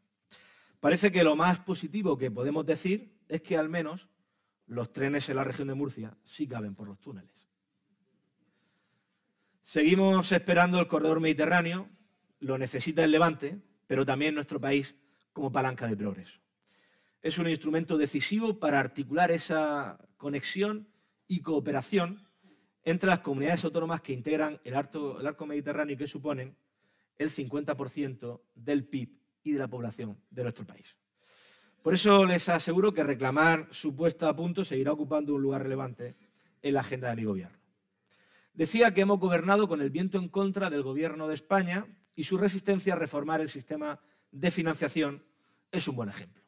[0.79, 4.07] Parece que lo más positivo que podemos decir es que al menos
[4.65, 7.49] los trenes en la región de Murcia sí caben por los túneles.
[9.61, 11.89] Seguimos esperando el corredor mediterráneo,
[12.39, 14.95] lo necesita el Levante, pero también nuestro país
[15.33, 16.39] como palanca de progreso.
[17.21, 20.87] Es un instrumento decisivo para articular esa conexión
[21.27, 22.27] y cooperación
[22.83, 26.57] entre las comunidades autónomas que integran el arco, mediterráneo y que suponen
[27.19, 30.95] el 50% del PIB y de la población de nuestro país.
[31.83, 36.15] Por eso les aseguro que reclamar su puesta a punto seguirá ocupando un lugar relevante
[36.63, 37.57] en la agenda de mi gobierno.
[38.53, 42.37] Decía que hemos gobernado con el viento en contra del gobierno de España y su
[42.37, 43.99] resistencia a reformar el sistema
[44.31, 45.23] de financiación
[45.71, 46.40] es un buen ejemplo.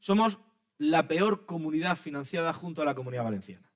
[0.00, 0.38] Somos
[0.78, 3.70] la peor comunidad financiada junto a la comunidad valenciana,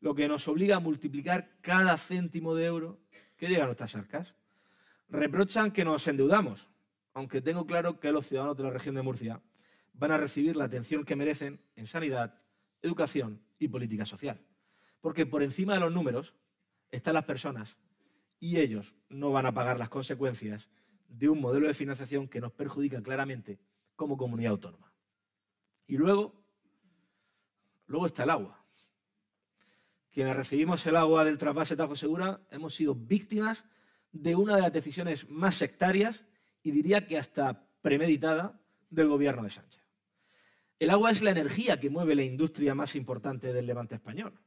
[0.00, 2.98] lo que nos obliga a multiplicar cada céntimo de euro
[3.36, 4.34] que llega a nuestras arcas.
[5.08, 6.68] Reprochan que nos endeudamos,
[7.14, 9.40] aunque tengo claro que los ciudadanos de la región de Murcia
[9.92, 12.34] van a recibir la atención que merecen en sanidad,
[12.82, 14.40] educación y política social.
[15.00, 16.34] Porque por encima de los números
[16.90, 17.78] están las personas
[18.40, 20.68] y ellos no van a pagar las consecuencias
[21.08, 23.60] de un modelo de financiación que nos perjudica claramente
[23.94, 24.89] como comunidad autónoma.
[25.90, 26.40] Y luego,
[27.86, 28.64] luego está el agua.
[30.12, 33.64] Quienes recibimos el agua del trasvase Tajo Segura hemos sido víctimas
[34.12, 36.24] de una de las decisiones más sectarias
[36.62, 39.82] y diría que hasta premeditada del gobierno de Sánchez.
[40.78, 44.40] El agua es la energía que mueve la industria más importante del levante español.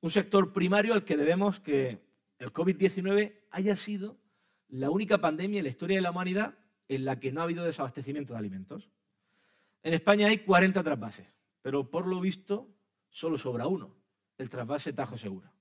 [0.00, 2.00] Un sector primario al que debemos que
[2.40, 4.18] el COVID-19 haya sido
[4.66, 7.64] la única pandemia en la historia de la humanidad en la que no ha habido
[7.64, 8.90] desabastecimiento de alimentos.
[9.86, 12.74] En España hay 40 trasvases, pero por lo visto
[13.08, 13.94] solo sobra uno,
[14.36, 15.52] el trasvase Tajo Segura,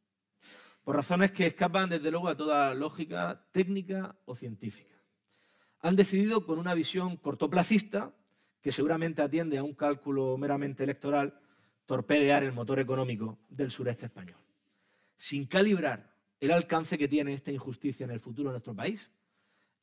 [0.84, 4.96] por razones que escapan desde luego a toda lógica técnica o científica.
[5.82, 8.16] Han decidido con una visión cortoplacista
[8.64, 11.40] que seguramente atiende a un cálculo meramente electoral,
[11.86, 14.40] torpedear el motor económico del sureste español,
[15.18, 19.12] sin calibrar el alcance que tiene esta injusticia en el futuro de nuestro país.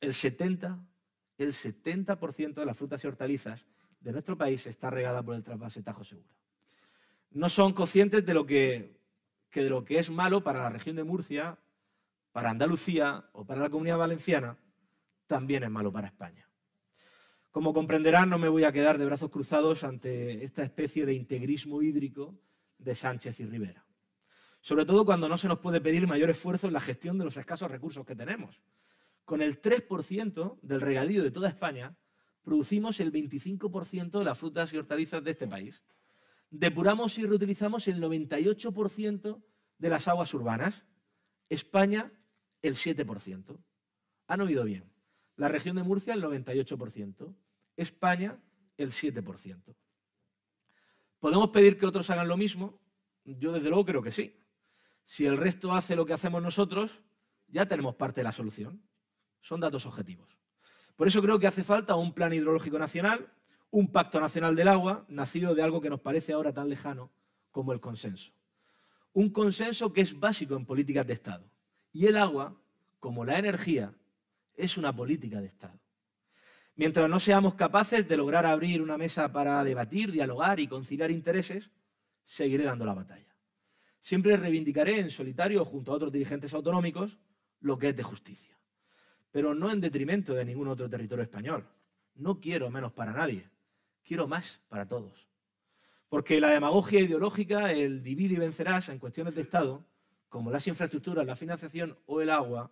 [0.01, 0.85] El 70,
[1.39, 3.65] el 70% de las frutas y hortalizas
[4.03, 6.35] de nuestro país está regada por el trasvase Tajo Segura.
[7.31, 8.99] No son conscientes de lo que,
[9.53, 11.59] de lo que es malo para la región de Murcia,
[12.33, 14.59] para Andalucía o para la comunidad valenciana,
[15.27, 16.49] también es malo para España.
[17.51, 21.83] Como comprenderán, no me voy a quedar de brazos cruzados ante esta especie de integrismo
[21.83, 22.35] hídrico
[22.79, 23.85] de Sánchez y Rivera.
[24.61, 27.37] Sobre todo cuando no se nos puede pedir mayor esfuerzo en la gestión de los
[27.37, 28.61] escasos recursos que tenemos.
[29.25, 31.95] Con el 3% del regadío de toda España,
[32.43, 35.83] producimos el 25% de las frutas y hortalizas de este país.
[36.51, 39.43] Depuramos y reutilizamos el 98%
[39.79, 40.85] de las aguas urbanas.
[41.49, 42.13] España
[42.61, 43.59] el 7%.
[44.27, 44.85] Han oído bien.
[45.37, 47.35] La región de Murcia el 98%.
[47.77, 48.39] España
[48.77, 49.75] el 7%.
[51.19, 52.81] ¿Podemos pedir que otros hagan lo mismo?
[53.25, 54.37] Yo desde luego creo que sí.
[55.05, 57.03] Si el resto hace lo que hacemos nosotros,
[57.49, 58.83] ya tenemos parte de la solución.
[59.41, 60.42] Son datos objetivos.
[60.97, 63.33] Por eso creo que hace falta un plan hidrológico nacional,
[63.71, 67.11] un pacto nacional del agua, nacido de algo que nos parece ahora tan lejano
[67.51, 68.33] como el consenso.
[69.13, 71.51] Un consenso que es básico en políticas de Estado.
[71.93, 72.57] Y el agua,
[73.01, 73.95] como la energía,
[74.55, 75.79] es una política de Estado.
[76.75, 81.71] Mientras no seamos capaces de lograr abrir una mesa para debatir, dialogar y conciliar intereses,
[82.25, 83.37] seguiré dando la batalla.
[84.01, 87.19] Siempre reivindicaré en solitario junto a otros dirigentes autonómicos
[87.61, 88.59] lo que es de justicia,
[89.33, 91.67] pero no en detrimento de ningún otro territorio español.
[92.15, 93.51] No quiero menos para nadie,
[94.05, 95.27] quiero más para todos.
[96.09, 99.83] Porque la demagogia ideológica, el divide y vencerás en cuestiones de Estado,
[100.29, 102.71] como las infraestructuras, la financiación o el agua,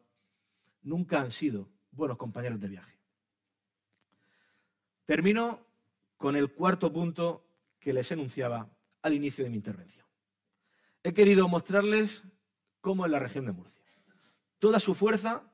[0.82, 2.98] nunca han sido buenos compañeros de viaje.
[5.06, 5.66] Termino
[6.18, 7.46] con el cuarto punto
[7.78, 8.68] que les enunciaba
[9.00, 10.06] al inicio de mi intervención.
[11.02, 12.22] He querido mostrarles
[12.82, 13.82] cómo es la región de Murcia.
[14.58, 15.49] Toda su fuerza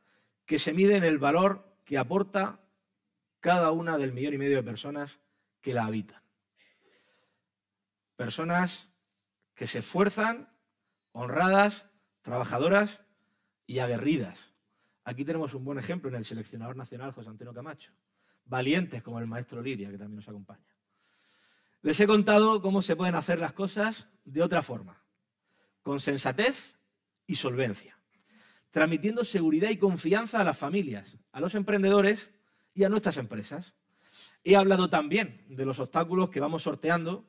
[0.47, 2.61] que se mide en el valor que aporta
[3.40, 5.20] cada una del millón y medio de personas
[5.61, 6.22] que la habitan.
[8.16, 8.88] Personas
[9.55, 10.49] que se esfuerzan,
[11.12, 11.88] honradas,
[12.22, 13.03] trabajadoras
[13.66, 14.53] y aguerridas.
[15.05, 17.92] Aquí tenemos un buen ejemplo en el seleccionador nacional José Antonio Camacho.
[18.44, 20.66] Valientes como el maestro Liria, que también nos acompaña.
[21.82, 25.05] Les he contado cómo se pueden hacer las cosas de otra forma,
[25.82, 26.76] con sensatez
[27.26, 27.99] y solvencia,
[28.77, 32.31] transmitiendo seguridad y confianza a las familias, a los emprendedores
[32.74, 33.74] y a nuestras empresas.
[34.45, 37.27] He hablado también de los obstáculos que vamos sorteando,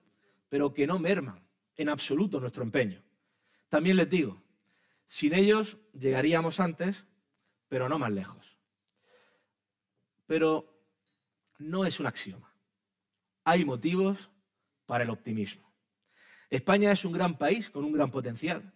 [0.49, 3.01] pero que no merman en absoluto nuestro empeño.
[3.69, 4.43] También les digo,
[5.05, 7.05] sin ellos llegaríamos antes,
[7.69, 8.59] pero no más lejos.
[10.25, 10.83] Pero
[11.59, 12.53] no es un axioma.
[13.45, 14.29] Hay motivos
[14.85, 15.71] para el optimismo.
[16.49, 18.73] España es un gran país con un gran potencial,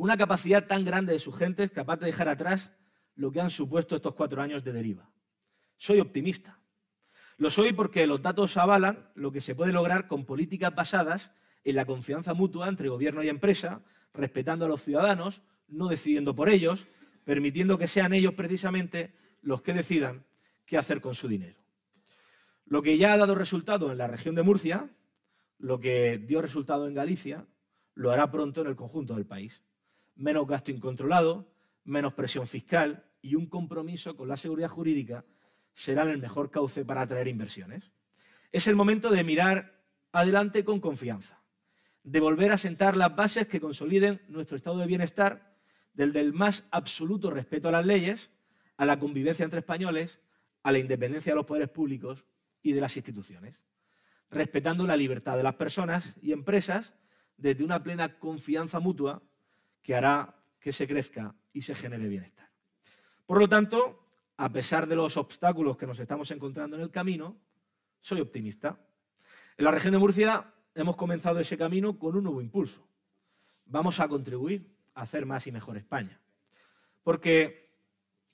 [0.00, 2.72] una capacidad tan grande de sus gentes capaz de dejar atrás
[3.16, 5.10] lo que han supuesto estos cuatro años de deriva.
[5.76, 6.58] Soy optimista.
[7.36, 11.32] Lo soy porque los datos avalan lo que se puede lograr con políticas basadas
[11.64, 13.82] en la confianza mutua entre gobierno y empresa,
[14.14, 16.86] respetando a los ciudadanos, no decidiendo por ellos,
[17.24, 20.24] permitiendo que sean ellos precisamente los que decidan
[20.64, 21.58] qué hacer con su dinero.
[22.64, 24.88] Lo que ya ha dado resultado en la región de Murcia
[25.58, 27.46] lo que dio resultado en Galicia
[27.94, 29.62] lo hará pronto en el conjunto del país.
[30.14, 31.52] Menos gasto incontrolado,
[31.84, 35.24] menos presión fiscal y un compromiso con la seguridad jurídica
[35.74, 37.92] serán el mejor cauce para atraer inversiones.
[38.52, 39.82] Es el momento de mirar
[40.12, 41.42] adelante con confianza,
[42.02, 45.56] de volver a sentar las bases que consoliden nuestro estado de bienestar,
[45.92, 48.30] del del más absoluto respeto a las leyes,
[48.76, 50.20] a la convivencia entre españoles,
[50.62, 52.24] a la independencia de los poderes públicos
[52.62, 53.62] y de las instituciones
[54.30, 56.94] respetando la libertad de las personas y empresas
[57.36, 59.22] desde una plena confianza mutua
[59.82, 62.50] que hará que se crezca y se genere bienestar.
[63.26, 64.06] Por lo tanto,
[64.36, 67.36] a pesar de los obstáculos que nos estamos encontrando en el camino,
[68.00, 68.78] soy optimista.
[69.56, 72.86] En la región de Murcia hemos comenzado ese camino con un nuevo impulso.
[73.66, 76.20] Vamos a contribuir a hacer más y mejor España.
[77.02, 77.70] Porque,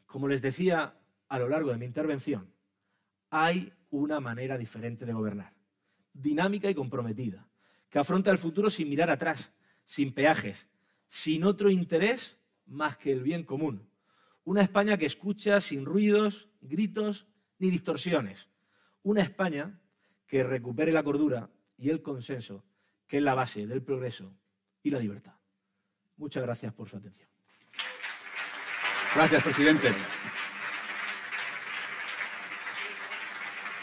[0.06, 0.96] como les decía
[1.28, 2.52] a lo largo de mi intervención,
[3.30, 5.56] hay una manera diferente de gobernar
[6.22, 7.46] dinámica y comprometida,
[7.90, 9.52] que afronta el futuro sin mirar atrás,
[9.84, 10.68] sin peajes,
[11.08, 13.88] sin otro interés más que el bien común.
[14.44, 17.26] Una España que escucha sin ruidos, gritos
[17.58, 18.48] ni distorsiones.
[19.02, 19.80] Una España
[20.26, 22.64] que recupere la cordura y el consenso,
[23.06, 24.36] que es la base del progreso
[24.82, 25.34] y la libertad.
[26.16, 27.28] Muchas gracias por su atención.
[29.14, 29.92] Gracias, presidente.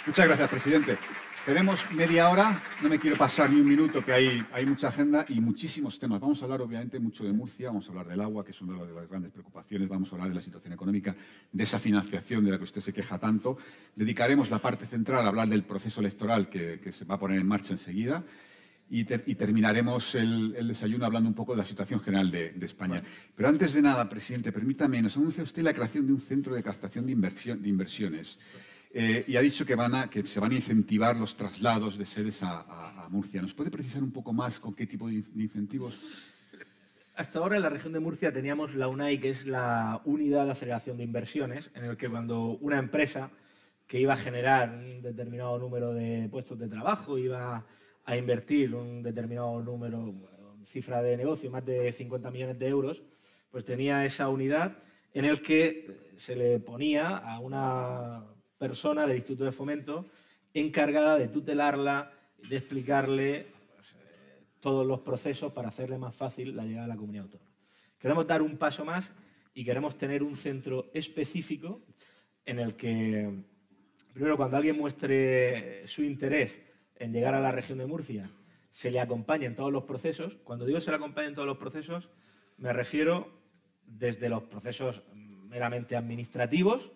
[0.06, 0.98] Muchas gracias, presidente.
[1.46, 5.26] Tenemos media hora, no me quiero pasar ni un minuto, que hay, hay mucha agenda
[5.28, 6.22] y muchísimos temas.
[6.22, 8.82] Vamos a hablar obviamente mucho de Murcia, vamos a hablar del agua, que es una
[8.82, 11.14] de las grandes preocupaciones, vamos a hablar de la situación económica,
[11.52, 13.58] de esa financiación de la que usted se queja tanto.
[13.94, 17.48] Dedicaremos la parte central a hablar del proceso electoral que, se va a poner en
[17.48, 18.24] marcha enseguida.
[18.90, 23.04] Y, terminaremos el, desayuno hablando un poco de la situación general de, España.
[23.36, 26.64] Pero antes de nada, presidente, permítame, nos anuncia usted la creación de un centro de
[26.64, 28.40] captación de, inversión, de inversiones.
[28.96, 32.44] Eh, y ha dicho que, van a, se van a incentivar los traslados de sedes
[32.44, 33.42] a, Murcia.
[33.42, 36.32] ¿Nos puede precisar un poco más con qué tipo de incentivos?
[37.16, 40.52] Hasta ahora en la región de Murcia teníamos la UNAI, que es la Unidad de
[40.54, 43.30] Aceleración de Inversiones, en el que cuando una empresa
[43.86, 47.68] que iba a generar un determinado número de puestos de trabajo, iba
[48.06, 50.12] a invertir un determinado número,
[50.66, 53.04] cifra de negocio, más de 50 millones de euros,
[53.52, 54.80] pues tenía esa unidad
[55.14, 58.33] en el que se le ponía a una
[58.64, 60.06] persona del Instituto de Fomento
[60.54, 62.14] encargada de tutelarla,
[62.48, 63.46] de explicarle eh,
[64.62, 67.52] todos los procesos para hacerle más fácil la llegada a la comunidad autónoma.
[68.00, 69.12] Queremos dar un paso más
[69.54, 71.82] y queremos tener un centro específico
[72.46, 73.30] en el que,
[74.14, 76.58] primero, cuando alguien muestre su interés
[76.96, 78.30] en llegar a la región de Murcia,
[78.70, 80.38] se le acompañe en todos los procesos.
[80.46, 82.08] Cuando digo se le acompañe en todos los procesos,
[82.56, 83.28] me refiero
[83.86, 86.94] desde los procesos meramente administrativos,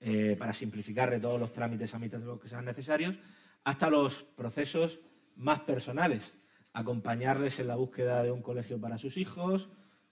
[0.00, 3.16] eh, para simplificarle todos los trámites administrativos que sean necesarios,
[3.64, 5.00] hasta los procesos
[5.36, 6.38] más personales,
[6.72, 9.70] acompañarles en la búsqueda de un colegio para sus hijos,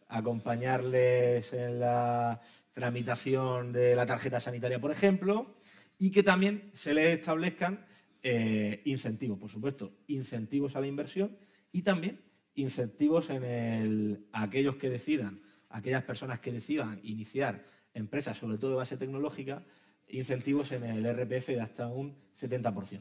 [0.08, 2.40] acompañarles en la
[2.72, 5.54] tramitación de la tarjeta sanitaria, por ejemplo,
[5.98, 7.86] y que también se les establezcan
[8.22, 11.36] eh, incentivos, por supuesto, incentivos a la inversión
[11.72, 12.20] y también
[12.54, 17.64] incentivos en a aquellos que decidan, aquellas personas que decidan iniciar
[17.94, 19.62] empresas, sobre todo de base tecnológica,
[20.08, 23.00] incentivos en el RPF de hasta un 70%.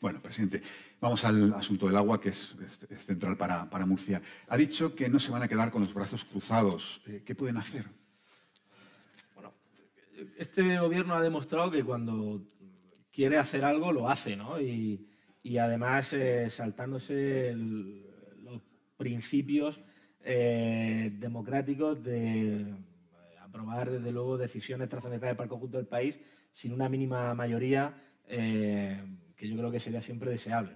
[0.00, 0.62] Bueno, presidente,
[0.98, 2.56] vamos al asunto del agua, que es,
[2.96, 4.22] central para, Murcia.
[4.48, 7.02] Ha dicho que no se van a quedar con los brazos cruzados.
[7.06, 7.84] Eh, ¿Qué pueden hacer?
[9.34, 9.52] Bueno,
[10.38, 12.46] este gobierno ha demostrado que cuando
[13.12, 14.60] quiere hacer algo, lo hace, ¿no?
[14.60, 15.06] Y,
[15.60, 18.62] además eh, saltándose los
[18.96, 19.80] principios
[20.22, 22.74] eh, democráticos de
[23.52, 26.18] aprobar, desde luego, decisiones trascendentales para el conjunto del país
[26.50, 27.94] sin una mínima mayoría
[28.26, 30.72] que yo creo que sería siempre deseable.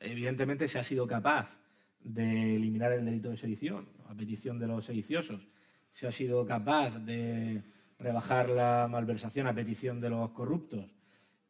[0.00, 1.58] Evidentemente se ha sido capaz
[2.00, 5.46] de eliminar el delito de sedición a petición de los sediciosos.
[5.90, 7.62] Se ha sido capaz de
[7.98, 10.86] rebajar la malversación a petición de los corruptos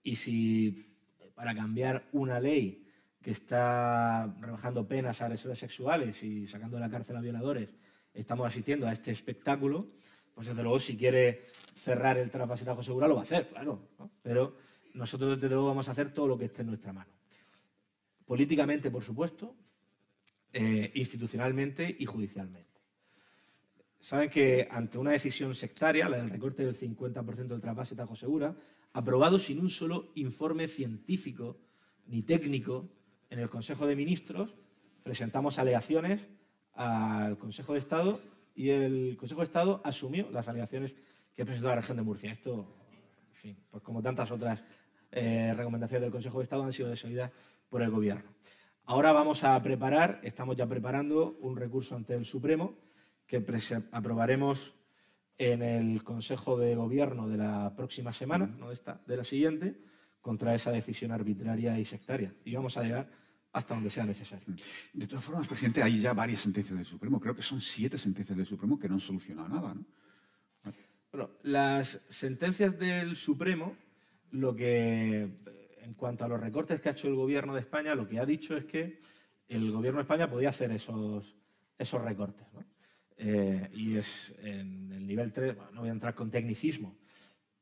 [0.03, 0.97] y si
[1.35, 2.85] para cambiar una ley
[3.23, 7.73] que está rebajando penas a agresores sexuales y sacando de la cárcel a violadores,
[8.21, 9.89] estamos asistiendo a este espectáculo,
[10.35, 13.89] pues desde luego si quiere cerrar el trasvasetajo seguro lo va a hacer, claro.
[14.23, 14.57] Pero
[14.95, 17.11] nosotros desde luego vamos a hacer todo lo que esté en nuestra mano.
[18.27, 19.57] Políticamente, por supuesto,
[20.53, 22.69] eh, institucionalmente y judicialmente.
[24.01, 28.57] Saben que ante una decisión sectaria, la del recorte del 50% del trasvase Tajo Segura,
[28.93, 31.59] aprobado sin un solo informe científico
[32.07, 32.89] ni técnico
[33.31, 34.57] en el Consejo de Ministros,
[35.03, 36.31] presentamos alegaciones
[36.79, 38.21] al Consejo de Estado
[38.55, 40.95] y el Consejo de Estado asumió las alegaciones
[41.35, 42.31] que presentó la región de Murcia.
[42.31, 42.67] Esto,
[43.31, 44.63] en fin, pues como tantas otras
[45.11, 47.33] eh, recomendaciones del Consejo de Estado han sido desoídas
[47.69, 48.31] por el Gobierno.
[48.85, 52.77] Ahora vamos a preparar, estamos ya preparando un recurso ante el Supremo
[53.27, 53.45] que
[53.91, 54.77] aprobaremos
[55.37, 59.81] en el Consejo de Gobierno de la próxima semana, no esta, de la siguiente,
[60.21, 62.35] contra esa decisión arbitraria y sectaria.
[62.45, 63.11] Y vamos a llegar
[63.53, 64.55] hasta donde sea necesario.
[64.93, 67.21] De todas formas, presidente, hay ya varias sentencias del Supremo.
[67.21, 69.75] Creo que son siete sentencias del Supremo que no han solucionado nada.
[71.11, 73.77] Bueno, las sentencias del Supremo,
[74.33, 75.31] lo que,
[75.81, 78.27] en cuanto a los recortes que ha hecho el Gobierno de España, lo que ha
[78.27, 79.01] dicho es que
[79.49, 81.35] el Gobierno de España podía hacer esos,
[81.79, 82.47] esos recortes.
[82.53, 82.63] ¿no?
[83.17, 86.99] Eh, y es en el nivel 3, no voy a entrar con tecnicismo,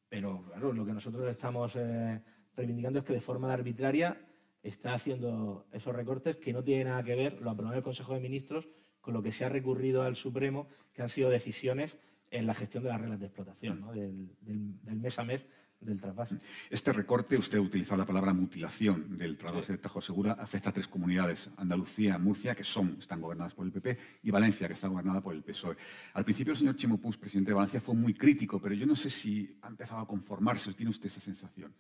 [0.09, 2.21] pero claro, lo que nosotros estamos eh,
[2.57, 4.26] reivindicando es que de forma arbitraria
[4.69, 8.21] está haciendo esos recortes que no tienen nada que ver, lo aprobó el Consejo de
[8.21, 8.69] Ministros,
[9.01, 11.97] con lo que se ha recurrido al Supremo, que han sido decisiones
[12.31, 15.47] en la gestión de las reglas de explotación, del mes a mes
[15.79, 16.37] del trasvase.
[16.71, 20.73] Este recorte, usted ha utilizado la palabra mutilación del trasvase de Tajo Segura, afecta a
[20.73, 24.89] tres comunidades, Andalucía, Murcia, que son, están gobernadas por el PP, y Valencia, que está
[24.89, 25.77] gobernada por el PSOE.
[26.15, 29.11] Al principio el señor Chimo presidente de Valencia, fue muy crítico, pero yo no sé
[29.11, 31.73] si ha empezado a conformarse, ¿tiene usted esa sensación?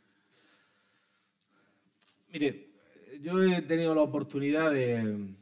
[2.32, 2.75] Mire,
[3.22, 5.34] yo he tenido la oportunidad de,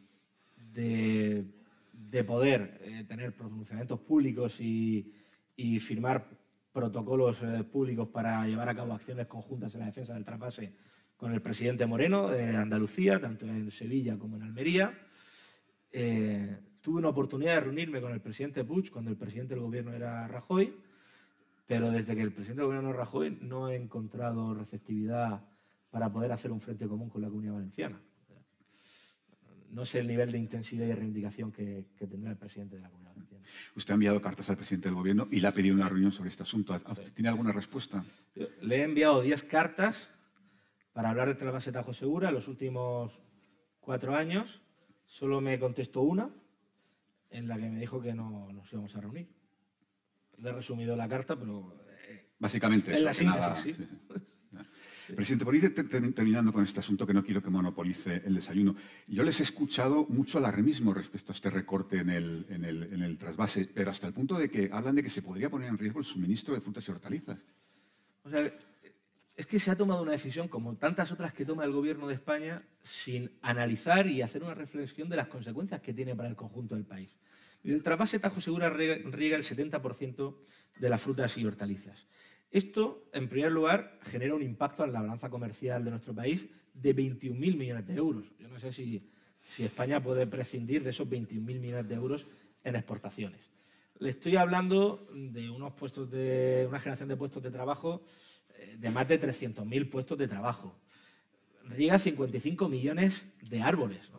[0.73, 5.13] de, poder eh, tener pronunciamientos públicos y,
[5.57, 6.29] y firmar
[6.73, 10.75] protocolos eh, públicos para llevar a cabo acciones conjuntas en la defensa del trasvase
[11.17, 14.93] con el presidente Moreno de Andalucía, tanto en Sevilla como en Almería.
[15.91, 19.93] Eh, tuve una oportunidad de reunirme con el presidente Puig cuando el presidente del gobierno
[19.93, 20.75] era Rajoy,
[21.67, 25.45] pero desde que el presidente del gobierno era Rajoy no he encontrado receptividad
[25.95, 28.03] para poder hacer un frente común con la comunidad valenciana.
[29.71, 32.91] No sé el nivel de intensidad y reivindicación que, que tendrá el presidente de la
[32.91, 33.45] comunidad valenciana.
[33.77, 36.31] Usted ha enviado cartas al presidente del Gobierno y le ha pedido una reunión sobre
[36.31, 36.77] este asunto.
[37.15, 38.05] ¿Tiene alguna respuesta?
[38.35, 40.11] Le he enviado 10 cartas
[40.93, 43.23] para hablar de trasvase Tajo Segura en los últimos
[43.79, 44.63] cuatro años.
[45.07, 46.29] Solo me contestó una,
[47.31, 49.29] en la que me dijo que no nos íbamos a reunir.
[50.39, 51.87] Le he resumido la carta, pero...
[52.09, 53.89] Eh, Básicamente en la síntesis, sí.
[55.15, 58.75] Presidente, por ir terminando con este asunto que no quiero que monopolice el desayuno,
[59.07, 63.69] yo les he escuchado mucho alarmismo respecto a este recorte en el, en el, trasvase,
[63.73, 66.05] pero hasta el punto de que hablan de que se podría poner en riesgo el
[66.05, 67.39] suministro de frutas y hortalizas.
[68.23, 68.51] O sea,
[69.37, 72.15] es que se ha tomado una decisión, como tantas otras que toma el Gobierno de
[72.15, 76.75] España, sin analizar y hacer una reflexión de las consecuencias que tiene para el conjunto
[76.75, 77.15] del país.
[77.65, 80.37] El trasvase Tajo Segura riega el 70%
[80.79, 82.07] de las frutas y hortalizas.
[82.55, 86.95] Esto, en primer lugar, genera un impacto en la balanza comercial de nuestro país de
[86.95, 88.33] 21.000 millones de euros.
[88.39, 89.11] Yo no sé si,
[89.59, 92.29] España puede prescindir de esos 21.000 millones de euros
[92.63, 93.51] en exportaciones.
[93.99, 98.05] Le estoy hablando de unos puestos de una generación de puestos de trabajo
[98.57, 100.77] eh, de más de 300.000 puestos de trabajo.
[101.65, 104.13] Riega 55 millones de árboles,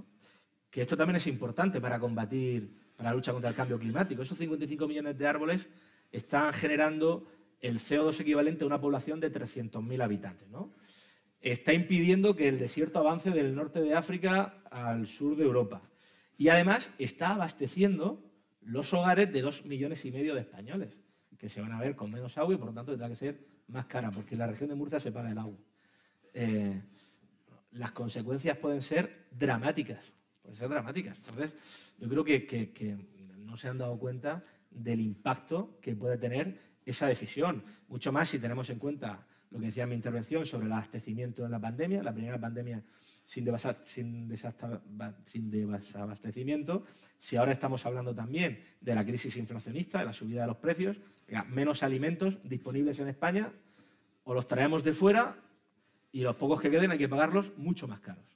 [0.69, 4.23] que esto también es importante para combatir, para la lucha contra el cambio climático.
[4.23, 5.69] Esos 55 millones de árboles
[6.11, 7.25] están generando
[7.65, 10.47] el CO2 equivalente a una población de 300.000 habitantes.
[10.49, 10.71] ¿no?
[11.41, 15.81] Está impidiendo que el desierto avance del norte de África al sur de Europa.
[16.37, 18.23] Y además está abasteciendo
[18.61, 20.99] los hogares de dos millones y medio de españoles,
[21.37, 23.39] que se van a ver con menos agua y por lo tanto tendrá que ser
[23.67, 25.57] más cara, porque en la región de Murcia se paga el agua.
[26.33, 26.81] Eh,
[27.71, 31.17] las consecuencias pueden ser dramáticas, pueden ser dramáticas.
[31.19, 31.55] Entonces,
[31.97, 32.97] yo creo que
[33.37, 37.63] no se han dado cuenta del impacto que puede tener esa decisión.
[37.87, 41.45] Mucho más si tenemos en cuenta lo que decía en mi intervención sobre el abastecimiento
[41.45, 43.47] en la pandemia, la primera pandemia sin,
[43.85, 46.83] sin, desabastecimiento,
[47.17, 50.97] si ahora estamos hablando también de la crisis inflacionista, de la subida de los precios,
[51.47, 53.51] menos alimentos disponibles en España,
[54.23, 55.37] o los traemos de fuera
[56.11, 58.35] y los pocos que queden hay que pagarlos mucho más caros.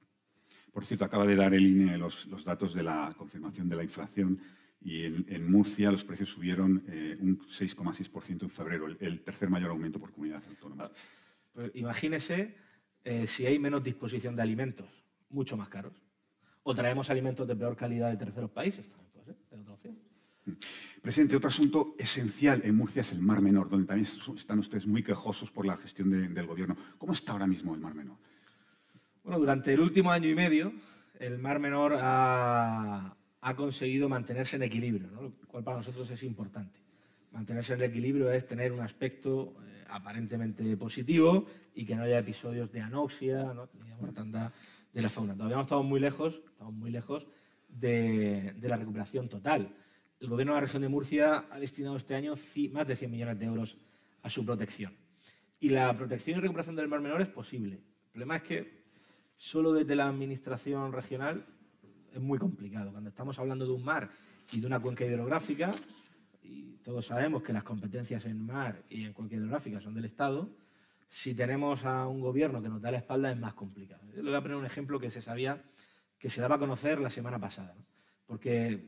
[0.72, 3.84] Por cierto, acaba de dar el INE los, los datos de la confirmación de la
[3.84, 4.39] inflación
[4.82, 9.99] y en, Murcia los precios subieron eh, un 6,6% en febrero, el, tercer mayor aumento
[9.99, 10.86] por comunidad autónoma.
[10.86, 10.91] Ah,
[11.53, 12.55] pues imagínese
[13.03, 15.93] eh, si hay menos disposición de alimentos, mucho más caros.
[16.63, 19.97] O traemos alimentos de peor calidad de terceros países, pues, otra opción.
[20.45, 20.51] Mm.
[21.01, 25.03] Presidente, otro asunto esencial en Murcia es el Mar Menor, donde también están ustedes muy
[25.03, 26.75] quejosos por la gestión del gobierno.
[26.97, 28.17] ¿Cómo está ahora mismo el Mar Menor?
[29.23, 30.73] Bueno, durante el último año y medio,
[31.19, 36.80] el Mar Menor ha, ha conseguido mantenerse en equilibrio, lo cual para nosotros es importante.
[37.32, 42.72] Mantenerse en equilibrio es tener un aspecto eh, aparentemente positivo y que no haya episodios
[42.72, 44.52] de anoxia ni de mortandad
[44.92, 45.36] de la fauna.
[45.36, 47.28] Todavía estamos muy lejos, estamos muy lejos
[47.68, 49.76] de, la recuperación total.
[50.20, 52.34] El Gobierno de la región de Murcia ha destinado este año
[52.72, 53.78] más de 100 millones de euros
[54.22, 54.98] a su protección.
[55.60, 57.76] Y la protección y recuperación del Mar Menor es posible.
[57.76, 58.84] El problema es que
[59.36, 61.46] solo desde la Administración regional
[62.20, 62.91] es muy complicado.
[62.91, 64.09] Cuando estamos hablando de un mar
[64.51, 65.72] y de una cuenca hidrográfica,
[66.43, 70.49] y todos sabemos que las competencias en mar y en cuenca hidrográfica son del Estado,
[71.07, 74.03] si tenemos a un gobierno que nos da la espalda es más complicado.
[74.15, 75.63] Yo le voy a poner un ejemplo que se sabía,
[76.20, 77.76] que se daba a conocer la semana pasada.
[78.28, 78.80] Porque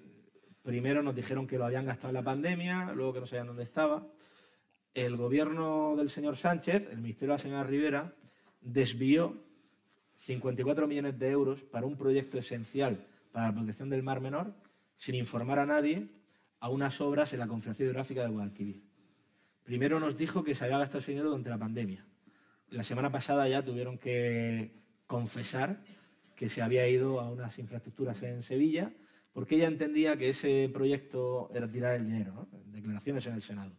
[0.62, 3.64] primero nos dijeron que lo habían gastado en la pandemia, luego que no sabían dónde
[3.64, 4.06] estaba.
[4.94, 8.14] El gobierno del señor Sánchez, el ministerio de la señora Rivera,
[8.60, 9.42] desvió
[10.18, 14.54] 54 millones de euros para un proyecto esencial para la protección del Mar Menor
[14.98, 16.10] sin informar a nadie
[16.60, 18.84] a unas obras en la Confederación Hidrográfica de Guadalquivir.
[19.64, 22.06] Primero nos dijo que se había gastado ese dinero durante la pandemia.
[22.70, 24.72] La semana pasada ya tuvieron que
[25.08, 25.84] confesar
[26.36, 28.94] que se había ido a unas infraestructuras en Sevilla
[29.34, 33.72] porque ella entendía que ese proyecto era tirar el dinero, declaraciones en el Senado.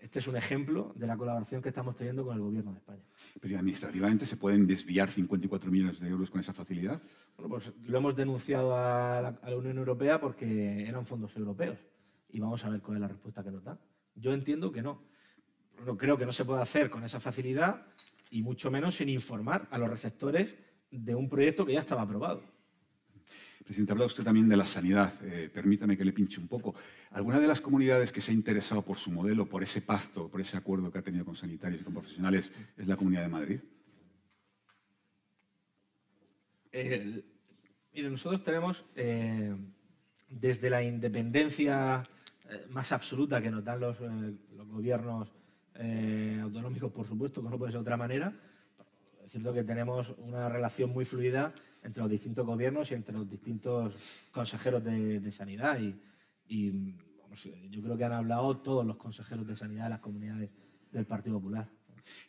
[0.00, 3.02] Este es un ejemplo de la colaboración que estamos teniendo con el Gobierno de España.
[3.38, 7.00] Pero administrativamente se pueden desviar 54 millones de euros con esa facilidad.
[7.36, 11.86] Bueno, pues lo hemos denunciado a la, Unión Europea porque eran fondos europeos
[12.28, 13.78] y vamos a ver cuál es la respuesta que nos dan.
[14.14, 15.02] Yo entiendo que no.
[15.96, 17.86] Creo que no se puede hacer con esa facilidad
[18.30, 20.56] y mucho menos sin informar a los receptores
[20.90, 22.42] de un proyecto que ya estaba aprobado.
[23.64, 25.12] Presidente, hablado usted también de la sanidad.
[25.22, 26.74] Eh, permítame que le pinche un poco.
[27.12, 30.40] ¿Alguna de las comunidades que se ha interesado por su modelo, por ese pacto, por
[30.40, 33.60] ese acuerdo que ha tenido con sanitarios y con profesionales, es la Comunidad de Madrid?
[36.72, 37.22] Eh,
[37.92, 39.54] mire, nosotros tenemos, eh,
[40.28, 42.02] desde la independencia
[42.70, 45.32] más absoluta que nos dan los, los gobiernos
[46.42, 48.34] autonómicos, por supuesto, que no puede ser de otra manera,
[49.30, 51.54] es cierto que tenemos una relación muy fluida
[51.84, 53.94] entre los distintos gobiernos y entre los distintos
[54.32, 55.78] consejeros de, sanidad.
[56.48, 56.96] Y,
[57.70, 60.50] yo creo que han hablado todos los consejeros de sanidad de las comunidades
[60.90, 61.68] del Partido Popular.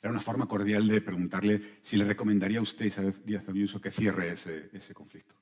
[0.01, 3.91] Era una forma cordial de preguntarle si le recomendaría a usted, Isabel Díaz Ayuso, que
[3.91, 5.35] cierre ese, conflicto.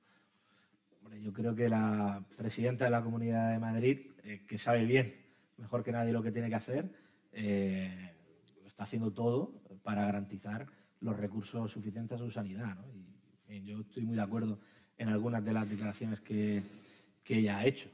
[1.21, 5.13] yo creo que la presidenta de la Comunidad de Madrid, eh, que sabe bien,
[5.57, 6.89] mejor que nadie, lo que tiene que hacer,
[7.31, 8.13] eh,
[8.65, 10.65] está haciendo todo para garantizar
[11.01, 12.77] los recursos suficientes a su sanidad.
[13.47, 14.59] Y, yo estoy muy de acuerdo
[14.97, 16.61] en algunas de las declaraciones que,
[17.23, 17.89] que ella ha hecho.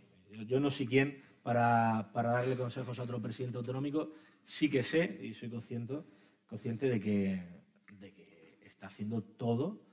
[0.48, 4.12] Yo, no sé quién para, para, darle consejos a otro presidente autonómico,
[4.44, 6.02] sí que sé y soy consciente,
[6.48, 7.44] consciente de, que,
[8.00, 9.86] de que está haciendo todo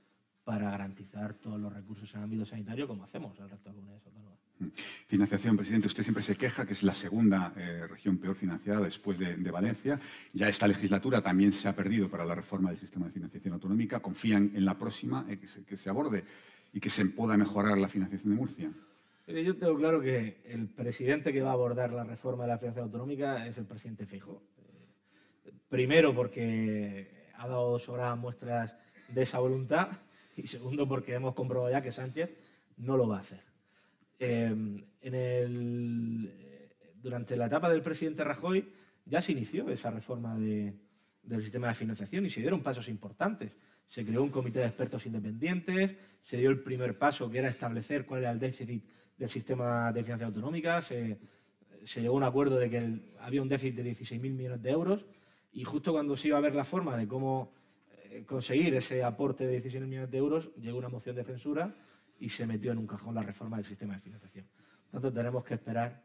[0.43, 4.05] para garantizar todos los recursos en el ámbito sanitario como hacemos el resto de comunidades
[4.05, 4.39] autónomas.
[4.59, 4.67] Mm.
[5.07, 5.87] Financiación, presidente.
[5.87, 9.99] Usted siempre se queja que es la segunda eh, región peor financiada después de, Valencia.
[10.33, 13.99] Ya esta legislatura también se ha perdido para la reforma del sistema de financiación autonómica.
[13.99, 16.23] ¿Confían en la próxima eh, que, se, aborde
[16.73, 18.71] y que se pueda mejorar la financiación de Murcia?
[19.25, 22.85] yo tengo claro que el presidente que va a abordar la reforma de la financiación
[22.85, 24.41] autonómica es el presidente Fijo.
[25.45, 28.75] Eh, primero porque ha dado sobradas muestras
[29.09, 29.89] de esa voluntad
[30.35, 32.29] y segundo porque hemos comprobado ya que Sánchez
[32.77, 33.43] no lo va a hacer.
[34.19, 34.83] Em,
[37.01, 38.65] durante la etapa del presidente Rajoy
[39.05, 43.57] ya se inició esa reforma del sistema de financiación y se dieron pasos importantes.
[43.87, 48.05] Se creó un comité de expertos independientes, se dio el primer paso que era establecer
[48.05, 48.83] cuál era el déficit
[49.17, 51.19] del sistema de financiación autonómica, se,
[51.95, 55.05] llegó a un acuerdo de que había un déficit de 16.000 millones de euros
[55.53, 57.53] y justo cuando se iba a ver la forma de cómo
[58.09, 61.75] eh, conseguir ese aporte de 16 millones de euros, llegó una moción de censura
[62.19, 64.45] y se metió en un cajón la reforma del sistema de financiación.
[64.89, 66.03] Por tanto, tenemos que esperar,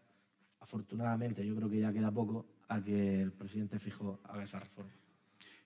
[0.61, 4.93] afortunadamente, yo creo que ya queda poco, a que el presidente Fijo haga esa reforma.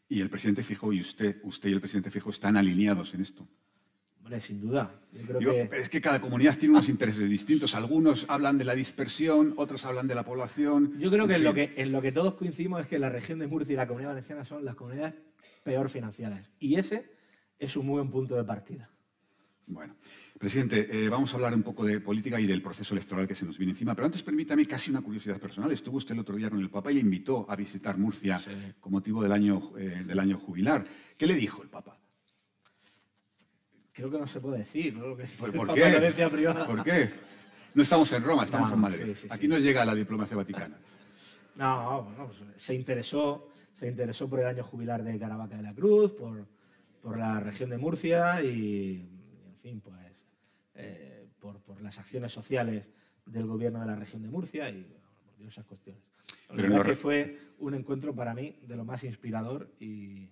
[0.08, 3.46] ¿Y el presidente Fijo y usted, usted y el presidente Fijo están alineados en esto?
[4.22, 4.94] Hombre, sin duda.
[5.72, 7.74] Es que cada comunidad tiene unos intereses distintos.
[7.74, 10.94] Algunos hablan de la dispersión, otros hablan de la población.
[10.98, 13.40] Yo creo que en, lo que en lo que todos coincidimos es que la región
[13.40, 15.14] de Murcia y la comunidad valenciana son las comunidades
[15.64, 16.52] peor financiadas.
[16.60, 17.10] Y ese
[17.58, 18.88] es un muy buen punto de partida.
[19.66, 19.96] Bueno,
[20.38, 23.46] presidente, eh, vamos a hablar un poco de política y del proceso electoral que se
[23.46, 25.70] nos viene encima, pero antes permítame casi una curiosidad personal.
[25.72, 28.40] Estuvo usted el otro día con el Papa y le invitó a visitar Murcia
[28.80, 30.84] con motivo del año, eh, del año jubilar.
[31.16, 32.01] ¿Qué le dijo el Papa?
[33.92, 35.14] Creo que no se puede decir, ¿no?
[35.14, 36.12] ¿Por, qué?
[36.66, 37.10] ¿Por qué?
[37.74, 39.16] No estamos en Roma, estamos en Madrid.
[39.30, 40.78] Aquí no llega la diplomacia vaticana.
[41.56, 45.74] No, bueno, pues, se interesó se interesó por el año jubilar de Caravaca de la
[45.74, 46.46] Cruz, por,
[47.00, 49.08] por la región de Murcia y,
[49.46, 49.96] en fin, pues
[50.74, 52.88] eh, por, por, las acciones sociales
[53.26, 54.82] del gobierno de la región de Murcia y
[55.24, 56.02] por diversas cuestiones.
[56.50, 60.28] La verdad que fue un encuentro para mí de lo más inspirador y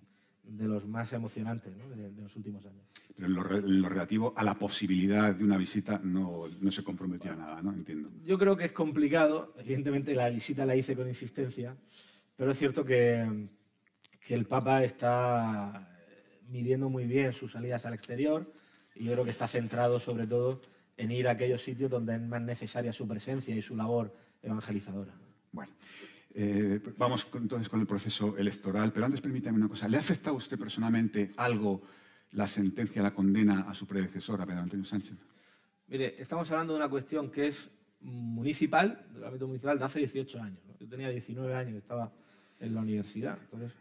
[0.57, 2.85] de los más emocionantes de, los últimos años.
[3.15, 7.35] Pero en lo, relativo a la posibilidad de una visita no, no se comprometió a
[7.35, 7.73] nada, ¿no?
[7.73, 8.09] Entiendo.
[8.23, 9.53] Yo creo que es complicado.
[9.57, 11.75] Evidentemente la visita la hice con insistencia
[12.41, 13.49] pero es cierto que,
[14.29, 15.95] el Papa está
[16.47, 18.51] midiendo muy bien sus salidas al exterior
[18.95, 20.59] y yo creo que está centrado sobre todo
[20.97, 25.13] en ir a aquellos sitios donde es más necesaria su presencia y su labor evangelizadora.
[25.51, 25.71] Bueno,
[26.33, 29.87] eh, vamos entonces con el proceso electoral, pero antes permítame una cosa.
[29.87, 31.81] ¿Le ha afectado a usted personalmente algo
[32.31, 35.17] la sentencia, la condena a su predecesor, a Pedro Antonio Sánchez?
[35.87, 37.69] Mire, estamos hablando de una cuestión que es
[37.99, 40.59] municipal, del ámbito municipal, de hace 18 años.
[40.79, 42.11] Yo tenía 19 años, estaba
[42.59, 43.37] en la universidad.
[43.43, 43.73] Entonces,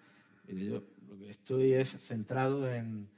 [0.48, 3.08] yo lo que estoy es centrado en,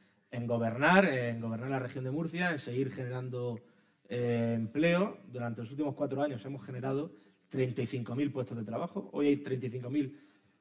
[0.47, 3.61] gobernar, en gobernar la región de Murcia, en seguir generando
[4.09, 5.19] eh, empleo.
[5.33, 7.13] Durante los últimos cuatro años hemos generado
[7.53, 9.11] 35.000 puestos de trabajo.
[9.13, 10.13] Hoy hay 35.000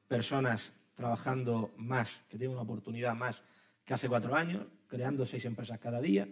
[0.06, 3.42] personas trabajando más, que tienen una oportunidad más
[3.84, 6.28] que hace cuatro años, creando seis empresas cada día,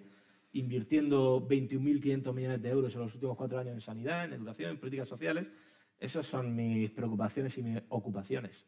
[0.53, 4.79] invirtiendo 21.500 millones de euros en los últimos cuatro años en sanidad, en educación, en
[4.79, 5.47] políticas sociales.
[5.99, 8.67] Esas son mis preocupaciones y mis ocupaciones.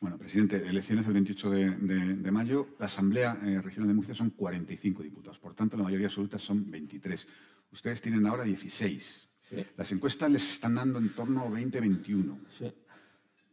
[0.00, 2.68] Bueno, presidente, elecciones el 28 de, mayo.
[2.78, 6.70] La Asamblea eh, Regional de Murcia son 45 diputados, por tanto, la mayoría absoluta son
[6.70, 7.26] 23.
[7.72, 9.33] Ustedes tienen ahora 16.
[9.76, 12.38] Las encuestas les están dando en torno a 20-21.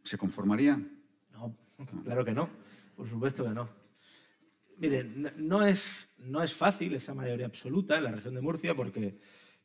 [0.02, 0.80] ¿Se conformaría?
[1.32, 1.56] No,
[2.04, 2.48] claro que no.
[2.96, 3.68] Por supuesto que no.
[4.78, 9.18] Miren, no es, no es fácil esa mayoría absoluta en la región de Murcia porque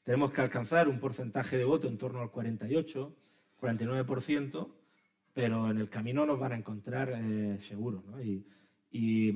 [0.04, 3.16] tenemos que alcanzar un porcentaje de voto en torno al 48
[3.60, 4.68] 49%,
[5.34, 8.04] pero en el camino nos van a encontrar eh, seguros.
[8.22, 8.46] Y,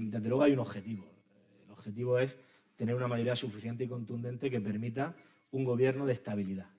[0.10, 1.06] desde luego hay un objetivo.
[1.66, 2.38] El objetivo es
[2.76, 5.16] tener una mayoría suficiente y contundente que permita
[5.52, 6.70] un gobierno de estabilidad.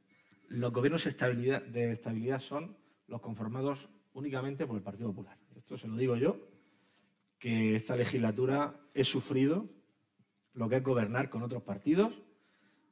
[0.53, 2.77] Los gobiernos de estabilidad, de estabilidad son
[3.07, 5.39] los conformados únicamente por el Partido Popular.
[5.57, 6.47] Esto se lo digo yo,
[7.39, 9.67] que esta legislatura he sufrido
[10.53, 12.23] lo que es gobernar con otros partidos.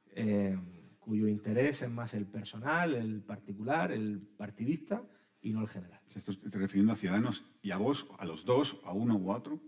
[0.07, 0.57] Eh,
[0.99, 5.03] cuyo interés es más el personal, el particular, el partidista
[5.39, 6.01] y no el general.
[6.15, 9.61] ¿Estás refiriendo a Ciudadanos y a vos, a los dos, a uno u otro?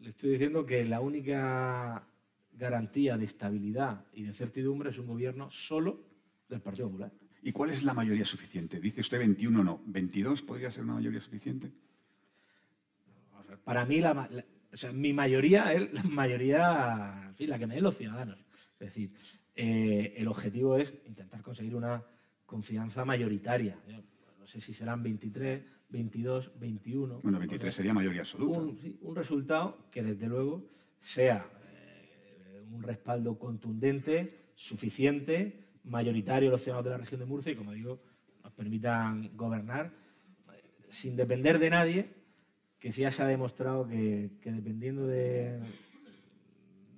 [0.00, 2.06] Le estoy diciendo que la única
[2.52, 6.07] garantía de estabilidad y de certidumbre es un gobierno solo
[6.48, 7.12] del Partido Popular.
[7.42, 8.80] ¿Y cuál es la mayoría suficiente?
[8.80, 9.80] Dice usted 21 no.
[9.86, 11.70] ¿22 podría ser una mayoría suficiente?
[13.64, 14.28] para mí la,
[14.92, 18.38] mi mayoría es la mayoría, en fin, la que me den los ciudadanos.
[18.78, 19.12] Es decir,
[19.54, 22.02] eh, el objetivo es intentar conseguir una
[22.46, 23.78] confianza mayoritaria.
[24.38, 27.20] No sé si serán 23, 22, 21.
[27.20, 28.60] Bueno, 23 sería mayoría absoluta.
[28.60, 30.68] Un, resultado que, desde luego,
[31.00, 37.56] sea eh, un respaldo contundente, suficiente, mayoritario los ciudadanos de la región de Murcia y,
[37.56, 38.00] como digo,
[38.42, 39.92] nos permitan gobernar
[40.52, 42.14] eh, sin depender de nadie,
[42.78, 45.60] que ya se ha demostrado que, dependiendo de,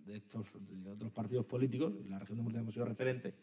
[0.09, 3.35] estos otros partidos políticos, la región de Murcia hemos sido referente,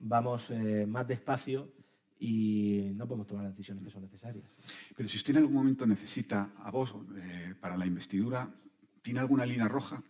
[0.00, 1.72] vamos eh, más despacio
[2.18, 4.50] y no podemos tomar las decisiones que son necesarias.
[4.96, 8.52] Pero si usted en algún momento necesita a vos eh, para la investidura,
[9.00, 10.02] ¿tiene alguna línea roja?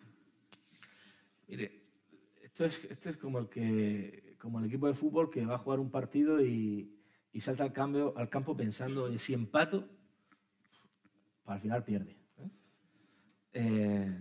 [1.48, 1.82] Mire,
[2.42, 5.58] esto es, esto es como, el que, como el equipo de fútbol que va a
[5.58, 6.94] jugar un partido y,
[7.38, 9.88] salta al, cambio, al campo pensando, si empato,
[11.44, 12.16] pues al final pierde.
[12.38, 12.50] ¿eh?
[13.52, 14.18] Eh,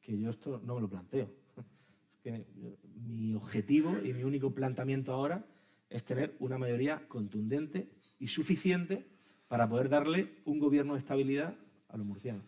[0.00, 1.30] que yo esto no me lo planteo.
[2.22, 2.46] que
[3.06, 5.44] mi objetivo y mi único planteamiento ahora
[5.88, 9.06] es tener una mayoría contundente y suficiente
[9.48, 11.54] para poder darle un gobierno de estabilidad
[11.88, 12.44] a los murcianos.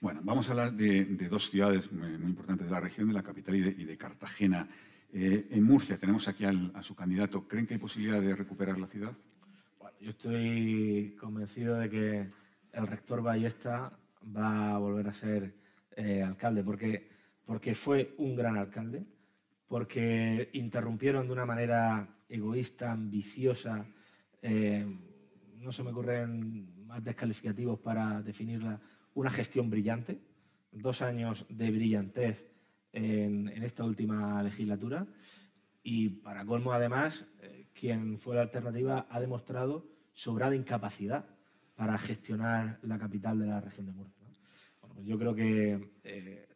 [0.00, 3.56] Bueno, vamos a hablar de, dos ciudades muy, importantes de la región, de la capital
[3.56, 4.68] y de, Cartagena.
[5.14, 7.46] Eh, en Murcia tenemos aquí a su candidato.
[7.46, 9.12] ¿Creen que hay posibilidad de recuperar la ciudad?
[9.78, 12.30] Bueno, yo estoy convencido de que
[12.72, 13.92] el rector Ballesta
[14.34, 15.54] va a volver a ser
[15.96, 17.10] eh, alcalde, porque,
[17.44, 19.04] porque fue un gran alcalde,
[19.68, 23.84] porque interrumpieron de una manera egoísta, ambiciosa,
[24.40, 24.86] eh,
[25.56, 28.80] no se me ocurren más descalificativos para definirla,
[29.14, 30.22] una gestión brillante,
[30.70, 32.51] dos años de brillantez
[32.92, 35.06] en, esta última legislatura
[35.82, 41.26] y para colmo además, eh, quien fue la alternativa ha demostrado sobrada incapacidad
[41.74, 44.26] para gestionar la capital de la región de Murcia.
[44.94, 46.48] Pues yo creo que eh,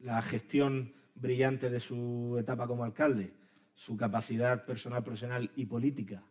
[0.00, 3.34] la gestión brillante de su etapa como alcalde,
[3.74, 6.22] su capacidad personal, profesional y política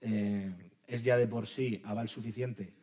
[0.00, 2.74] eh, es ya de por sí aval suficiente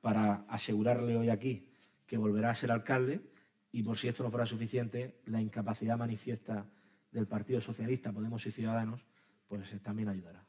[0.00, 1.68] para asegurarle hoy aquí
[2.06, 3.20] que volverá a ser alcalde
[3.76, 6.64] y por si esto no fuera suficiente, la incapacidad manifiesta
[7.12, 9.04] del Partido Socialista, Podemos y Ciudadanos,
[9.46, 10.42] pues eh, también ayudará.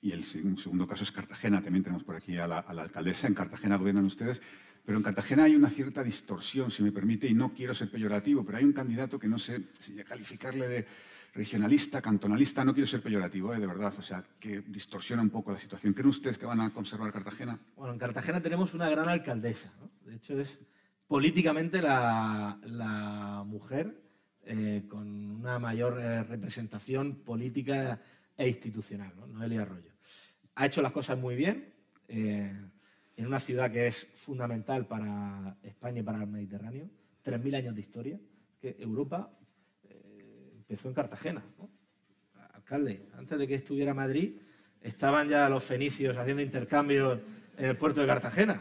[0.00, 1.60] Y el segundo caso es Cartagena.
[1.60, 3.26] También tenemos por aquí a la, a la, alcaldesa.
[3.26, 4.40] En Cartagena gobiernan ustedes.
[4.84, 8.44] Pero en Cartagena hay una cierta distorsión, si me permite, y no quiero ser peyorativo,
[8.44, 10.86] pero hay un candidato que no sé si calificarle de
[11.34, 13.58] regionalista, cantonalista, no quiero ser peyorativo, ¿eh?
[13.58, 15.92] de verdad, o sea, que distorsiona un poco la situación.
[15.94, 17.58] ¿Creen ustedes que van a conservar Cartagena?
[17.74, 19.72] Bueno, en Cartagena tenemos una gran alcaldesa,
[20.04, 20.60] de hecho es
[21.06, 24.02] políticamente la, mujer
[24.44, 25.06] eh, con
[25.40, 28.00] una mayor eh, representación política
[28.36, 29.26] e institucional, ¿no?
[29.26, 29.92] Noelia Arroyo.
[30.56, 31.72] Ha hecho las cosas muy bien
[33.16, 36.88] en una ciudad que es fundamental para España y para el Mediterráneo,
[37.24, 38.20] 3.000 años de historia,
[38.60, 39.30] que Europa
[39.88, 41.42] eh, empezó en Cartagena.
[42.52, 44.36] Alcalde, antes de que estuviera Madrid,
[44.82, 47.20] estaban ya los fenicios haciendo intercambios
[47.56, 48.60] en el puerto de Cartagena.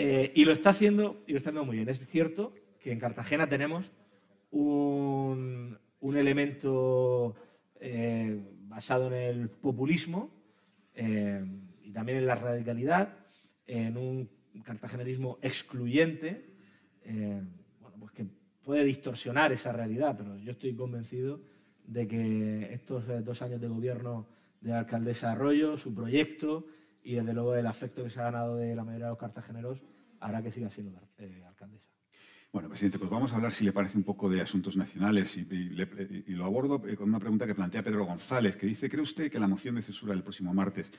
[0.00, 1.88] Eh, y lo está haciendo y lo está haciendo muy bien.
[1.88, 3.90] Es cierto que en Cartagena tenemos
[4.50, 7.34] un, elemento
[7.80, 10.30] eh, basado en el populismo
[10.94, 13.18] y también en la radicalidad,
[13.66, 14.28] en un
[14.62, 16.54] cartagenerismo excluyente,
[17.02, 17.42] eh,
[17.98, 18.26] pues que
[18.62, 21.40] puede distorsionar esa realidad, pero yo estoy convencido
[21.84, 24.28] de que estos eh, dos años de gobierno
[24.60, 26.66] de la alcaldesa Arroyo, su proyecto
[27.08, 29.82] y desde luego el afecto que se ha ganado de la mayoría de los cartageneros
[30.20, 31.88] hará que siga siendo eh, alcaldesa.
[32.52, 35.46] Bueno, presidente, pues vamos a hablar, si le parece, un poco de asuntos nacionales y,
[35.50, 39.40] y lo abordo con una pregunta que plantea Pedro González, que dice, ¿cree usted que
[39.40, 40.90] la moción de censura del próximo martes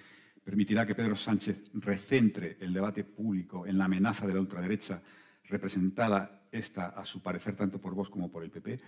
[0.43, 5.03] permitirá que Pedro Sánchez recentre el debate público en la amenaza de la ultraderecha,
[5.43, 8.81] representada esta, a su parecer, tanto por vos como por el PP?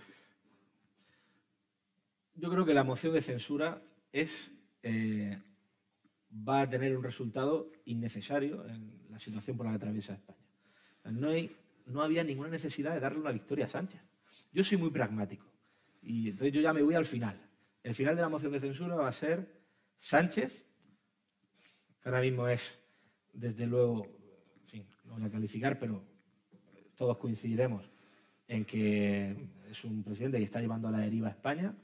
[2.34, 4.50] Yo creo que la moción de censura es,
[4.82, 5.40] eh,
[6.32, 10.38] va a tener un resultado innecesario en la situación por la que atraviesa España.
[11.04, 11.28] No,
[11.86, 14.00] no había ninguna necesidad de darle una victoria a Sánchez.
[14.52, 15.46] Yo soy muy pragmático
[16.02, 17.38] y entonces yo ya me voy al final.
[17.82, 19.62] El final de la moción de censura va a ser
[19.98, 20.64] Sánchez
[22.04, 22.78] ahora mismo es,
[23.32, 24.06] desde luego,
[24.60, 26.04] en fin, no voy a calificar, pero
[26.96, 27.90] todos coincidiremos
[28.48, 29.36] en que
[29.70, 31.74] es un presidente que está llevando a la deriva a España.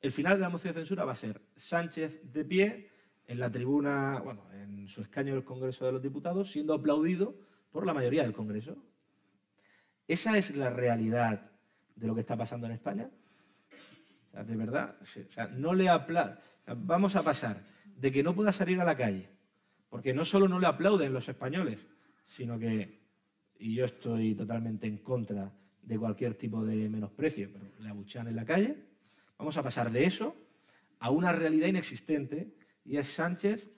[0.00, 2.90] El final de la moción de censura va a ser Sánchez de pie
[3.26, 7.34] en la tribuna, bueno, en su escaño del Congreso de los Diputados, siendo aplaudido
[7.70, 8.76] por la mayoría del Congreso.
[10.06, 11.50] Esa es la realidad
[11.96, 13.08] de lo que está pasando en España.
[14.32, 14.96] de verdad,
[15.56, 15.88] no le
[16.76, 17.64] vamos a pasar
[17.96, 19.28] de que no pueda salir a la calle
[19.88, 21.86] Porque no solo no le aplauden los españoles,
[22.24, 23.00] sino que,
[23.58, 25.52] y yo estoy totalmente en contra
[25.82, 28.76] de cualquier tipo de menosprecio, pero le abuchean en la calle,
[29.38, 30.34] vamos a pasar de eso
[31.00, 32.54] a una realidad inexistente,
[32.84, 33.70] y es Sánchez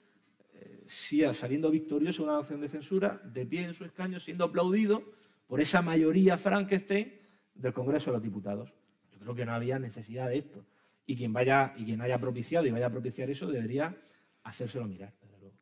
[0.53, 4.45] eh, sí, saliendo victorioso en una moción de censura, de pie en su escaño, siendo
[4.45, 5.03] aplaudido
[5.47, 7.13] por esa mayoría Frankenstein
[7.53, 8.73] del Congreso de los Diputados.
[9.11, 10.65] Yo creo que no había necesidad de esto.
[11.05, 13.95] Y quien, vaya, y quien haya propiciado y vaya a propiciar eso debería
[14.43, 15.57] hacérselo mirar, desde luego.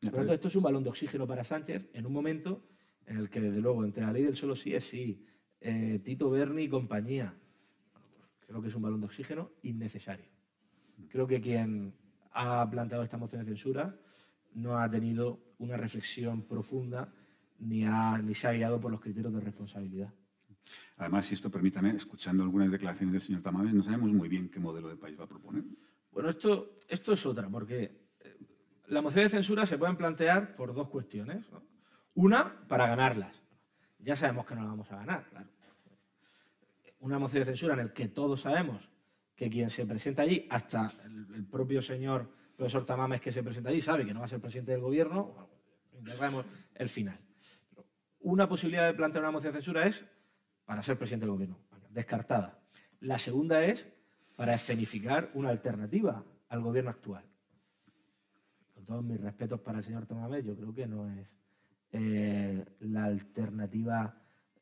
[0.00, 2.64] Por lo tanto, esto es un balón de oxígeno para Sánchez en un momento
[3.06, 5.22] en el que, desde luego, entre la ley del solo sí es sí,
[5.60, 7.34] eh, Tito Berni y compañía,
[8.46, 10.30] creo que es un balón de oxígeno innecesario.
[11.10, 11.94] Creo que quien
[12.34, 13.96] ha planteado esta moción de censura
[14.54, 17.12] no ha tenido una reflexión profunda
[17.58, 20.12] ni, ha, ni se ha guiado por los criterios de responsabilidad.
[20.96, 24.58] Además, si esto permítame, escuchando algunas declaraciones del señor Tamames, no sabemos muy bien qué
[24.58, 25.64] modelo de país va a proponer.
[26.10, 28.38] Bueno, esto, esto es otra, porque eh,
[28.86, 31.46] la moción de censura se pueden plantear por dos cuestiones.
[32.14, 33.42] Una, para ganarlas.
[33.98, 35.48] Ya sabemos que no la vamos a ganar, claro.
[37.00, 38.88] Una moción de censura en la que todos sabemos
[39.34, 43.80] que quien se presenta allí, hasta el, propio señor profesor Tamames que se presenta allí,
[43.80, 45.48] sabe que no va a ser presidente del gobierno,
[46.06, 47.18] sabemos el final.
[48.20, 50.04] Una posibilidad de plantear una moción de censura es
[50.64, 51.58] para ser presidente del gobierno,
[51.90, 52.58] descartada.
[53.00, 53.92] La segunda es
[54.36, 57.24] para escenificar una alternativa al gobierno actual.
[58.74, 61.30] Con todos mis respetos para el señor Tamames, yo creo que no es
[61.92, 64.16] eh, la alternativa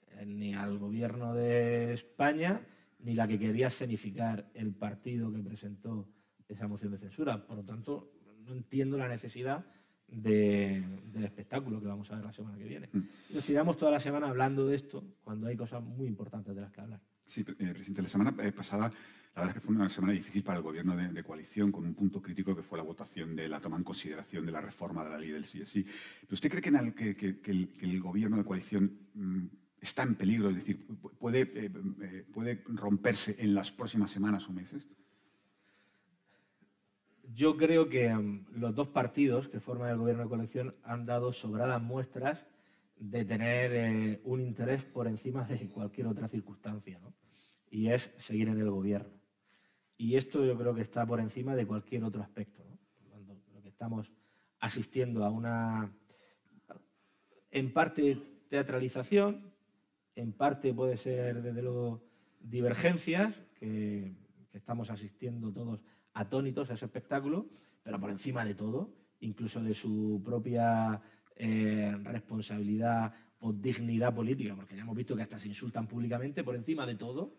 [0.09, 2.67] eh, ni al gobierno de España
[3.03, 6.09] ni la que quería escenificar el partido que presentó
[6.49, 7.47] esa moción de censura.
[7.47, 8.13] Por lo tanto,
[8.45, 9.65] no entiendo la necesidad
[10.07, 12.91] del espectáculo que vamos a ver la semana que viene.
[12.93, 13.35] Mm.
[13.35, 16.71] Nos tiramos toda la semana hablando de esto cuando hay cosas muy importantes de las
[16.71, 17.01] que hablar.
[17.21, 18.93] Sí, eh, presidente, la semana eh, pasada
[19.35, 21.95] la verdad es que fue una semana difícil para el gobierno de, coalición, con un
[21.95, 25.11] punto crítico que fue la votación de la toma en consideración de la reforma de
[25.11, 25.63] la ley del sí.
[26.21, 29.47] ¿Pero usted cree que, el, gobierno de coalición mm,
[29.83, 30.49] está en peligro?
[30.49, 30.87] Es decir,
[31.19, 31.71] puede, eh,
[32.03, 34.89] eh, puede romperse en las próximas semanas o meses?
[37.35, 41.33] Yo creo que mm, los dos partidos que forman el gobierno de coalición han dado
[41.33, 42.47] sobradas muestras
[42.97, 47.13] de tener eh, un interés por encima de cualquier otra circunstancia, ¿no?
[47.69, 49.21] y es seguir en el gobierno.
[49.97, 52.63] Y esto yo creo que está por encima de cualquier otro aspecto.
[52.65, 52.79] ¿no?
[53.53, 54.13] lo que estamos
[54.61, 55.93] asistiendo a una,
[57.51, 58.17] en parte,
[58.49, 59.52] teatralización,
[60.15, 62.03] en parte puede ser, desde luego,
[62.41, 64.15] divergencias, que,
[64.53, 65.81] estamos asistiendo todos
[66.13, 67.49] atónitos a ese espectáculo,
[67.83, 71.01] pero por encima de todo, incluso de su propia
[71.37, 76.55] eh, responsabilidad o dignidad política, porque ya hemos visto que hasta se insultan públicamente, por
[76.55, 77.35] encima de todo,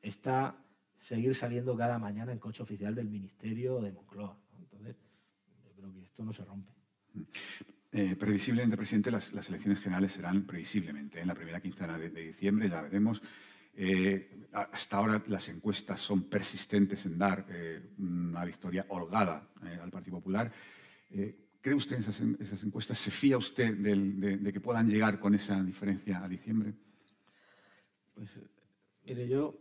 [0.00, 0.56] está
[0.96, 4.38] seguir saliendo cada mañana en coche oficial del Ministerio de Moncloa.
[4.58, 4.96] Entonces,
[5.64, 6.72] yo creo que esto no se rompe.
[7.92, 12.82] Eh, previsiblemente, presidente, las, elecciones generales serán previsiblemente en la primera quincena de, diciembre, ya
[12.82, 13.20] veremos.
[13.74, 19.48] Eh, hasta ahora las encuestas son persistentes en dar eh, una victoria holgada
[19.82, 20.52] al Partido Popular.
[21.08, 22.96] ¿Cree usted en esas, encuestas?
[22.98, 26.72] ¿Se fía usted de, que puedan llegar con esa diferencia a diciembre?
[28.14, 28.30] Pues,
[29.04, 29.60] mire, yo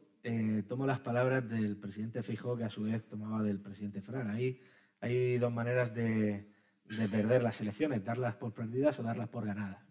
[0.68, 4.34] tomo las palabras del presidente Feijóo, que a su vez tomaba del presidente Fraga.
[4.34, 4.62] Ahí
[5.02, 6.48] hay dos maneras de,
[6.90, 9.84] de perder las elecciones, darlas por perdidas o darlas por ganadas.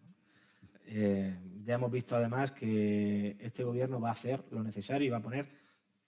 [0.86, 5.18] Eh, ya hemos visto además que este gobierno va a hacer lo necesario y va
[5.18, 5.48] a poner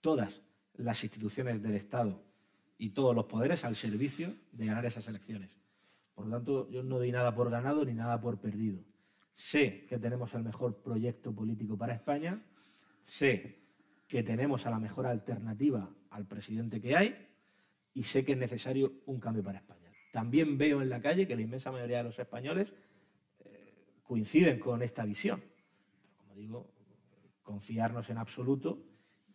[0.01, 0.41] todas
[0.75, 2.21] las instituciones del Estado
[2.77, 5.51] y todos los poderes al servicio de ganar esas elecciones.
[6.15, 8.83] Por lo tanto, yo no doy nada por ganado ni nada por perdido.
[9.33, 12.41] Sé que tenemos el mejor proyecto político para España,
[13.03, 13.59] sé
[14.07, 17.27] que tenemos a la mejor alternativa al presidente que hay
[17.93, 19.80] y sé que es necesario un cambio para España.
[20.11, 22.73] También veo en la calle que la inmensa mayoría de los españoles
[23.45, 25.41] eh, coinciden con esta visión.
[25.97, 26.71] Pero, como digo,
[27.41, 28.83] confiarnos en absoluto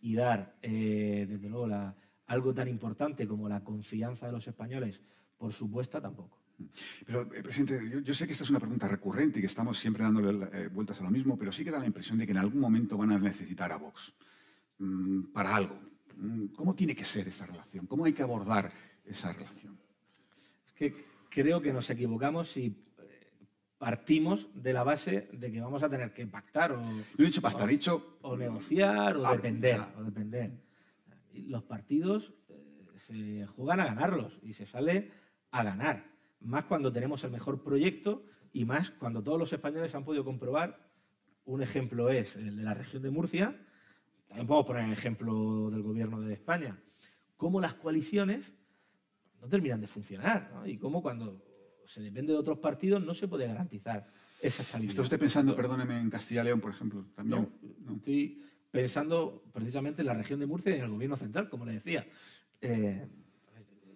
[0.02, 1.68] y dar, eh, desde luego,
[2.26, 5.00] algo tan importante como la confianza de los españoles
[5.38, 6.38] por supuesta tampoco.
[7.06, 10.02] Pero, eh, presidente, yo, sé que esta es una pregunta recurrente y que estamos siempre
[10.02, 12.60] dándole vueltas a lo mismo, pero sí que da la impresión de que en algún
[12.60, 14.14] momento van a necesitar a Vox
[14.78, 15.78] mm, para algo.
[16.16, 17.86] Mm, ¿Cómo tiene que ser esa relación?
[17.86, 18.72] ¿Cómo hay que abordar
[19.04, 19.85] esa relación?
[20.76, 20.94] Que
[21.30, 22.74] creo que nos equivocamos si eh,
[23.78, 26.82] partimos de la base de que vamos a tener que pactar o,
[27.18, 30.52] he dicho pactar, dicho, o negociar o depender, o depender.
[31.32, 35.10] Los partidos eh, se juegan a ganarlos y se sale
[35.50, 36.04] a ganar.
[36.40, 40.86] Más cuando tenemos el mejor proyecto y más cuando todos los españoles han podido comprobar.
[41.44, 43.56] Un ejemplo es el de la región de Murcia.
[44.28, 46.78] También podemos poner el ejemplo del gobierno de España.
[47.36, 48.54] Cómo las coaliciones
[49.40, 50.50] no terminan de funcionar.
[50.54, 50.66] ¿no?
[50.66, 51.42] Y cómo cuando
[51.84, 54.06] se depende de otros partidos, no se puede garantizar
[54.40, 54.90] esa estabilidad.
[54.90, 57.04] ¿Está usted pensando, perdóneme, en Castilla y León, por ejemplo?
[57.14, 57.48] ¿También?
[57.84, 61.64] No, estoy pensando precisamente en la región de Murcia y en el gobierno central, como
[61.64, 62.06] le decía.
[62.60, 63.06] Eh,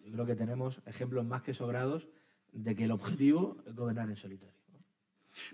[0.04, 2.08] yo creo que tenemos ejemplos más que sobrados
[2.52, 4.60] de que el objetivo es gobernar en solitario.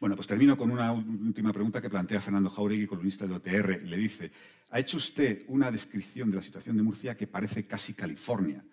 [0.00, 3.82] Bueno, pues termino con una última pregunta que plantea Fernando Jauregui, columnista de OTR.
[3.82, 4.30] Le dice,
[4.70, 8.64] ha hecho usted una descripción de la situación de Murcia que parece casi California.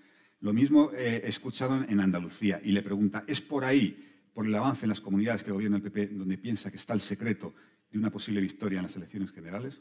[0.43, 4.83] Lo mismo he escuchado en Andalucía y le pregunta, ¿es por ahí, por el avance
[4.83, 7.53] en las comunidades que gobierna el PP, donde piensa que está el secreto
[7.89, 9.79] de una posible victoria en las elecciones generales?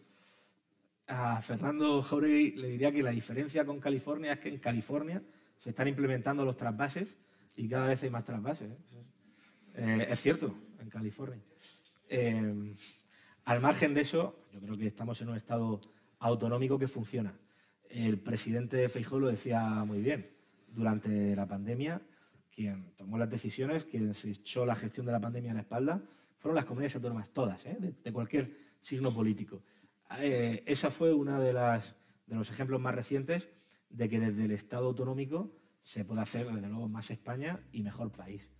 [1.08, 5.20] A Fernando Jauregui le diría que la diferencia con California es que en California
[5.58, 7.08] se están implementando los trasvases
[7.56, 8.70] y cada vez hay más trasvases.
[8.70, 8.76] ¿eh?
[9.74, 11.40] Eh, es cierto, en California.
[12.08, 12.76] Eh,
[13.46, 15.80] al margen de eso, yo creo que estamos en un estado
[16.20, 17.34] autonómico que funciona.
[17.90, 20.40] El presidente Feijóo lo decía muy bien.
[20.74, 22.00] Durante la pandemia,
[22.50, 26.02] quien tomó las decisiones, quien se echó la gestión de la pandemia a la espalda,
[26.38, 27.76] fueron las comunidades autónomas todas, ¿eh?
[27.78, 29.62] de, cualquier signo político.
[30.18, 33.48] esa fue uno de, de los ejemplos más recientes
[33.90, 35.52] de que desde el Estado autonómico
[35.82, 38.50] se puede hacer, desde luego, más España y mejor país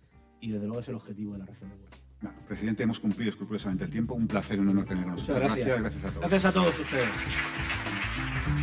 [0.43, 2.03] y desde luego es el objetivo de la región de Murcia.
[2.45, 4.13] presidente, hemos cumplido escrupulosamente el tiempo.
[4.13, 5.21] Un placer, un honor tenernos.
[5.21, 5.79] Muchas gracias.
[5.79, 5.81] gracias.
[5.81, 6.19] Gracias a todos.
[6.19, 8.62] Gracias a todos ustedes.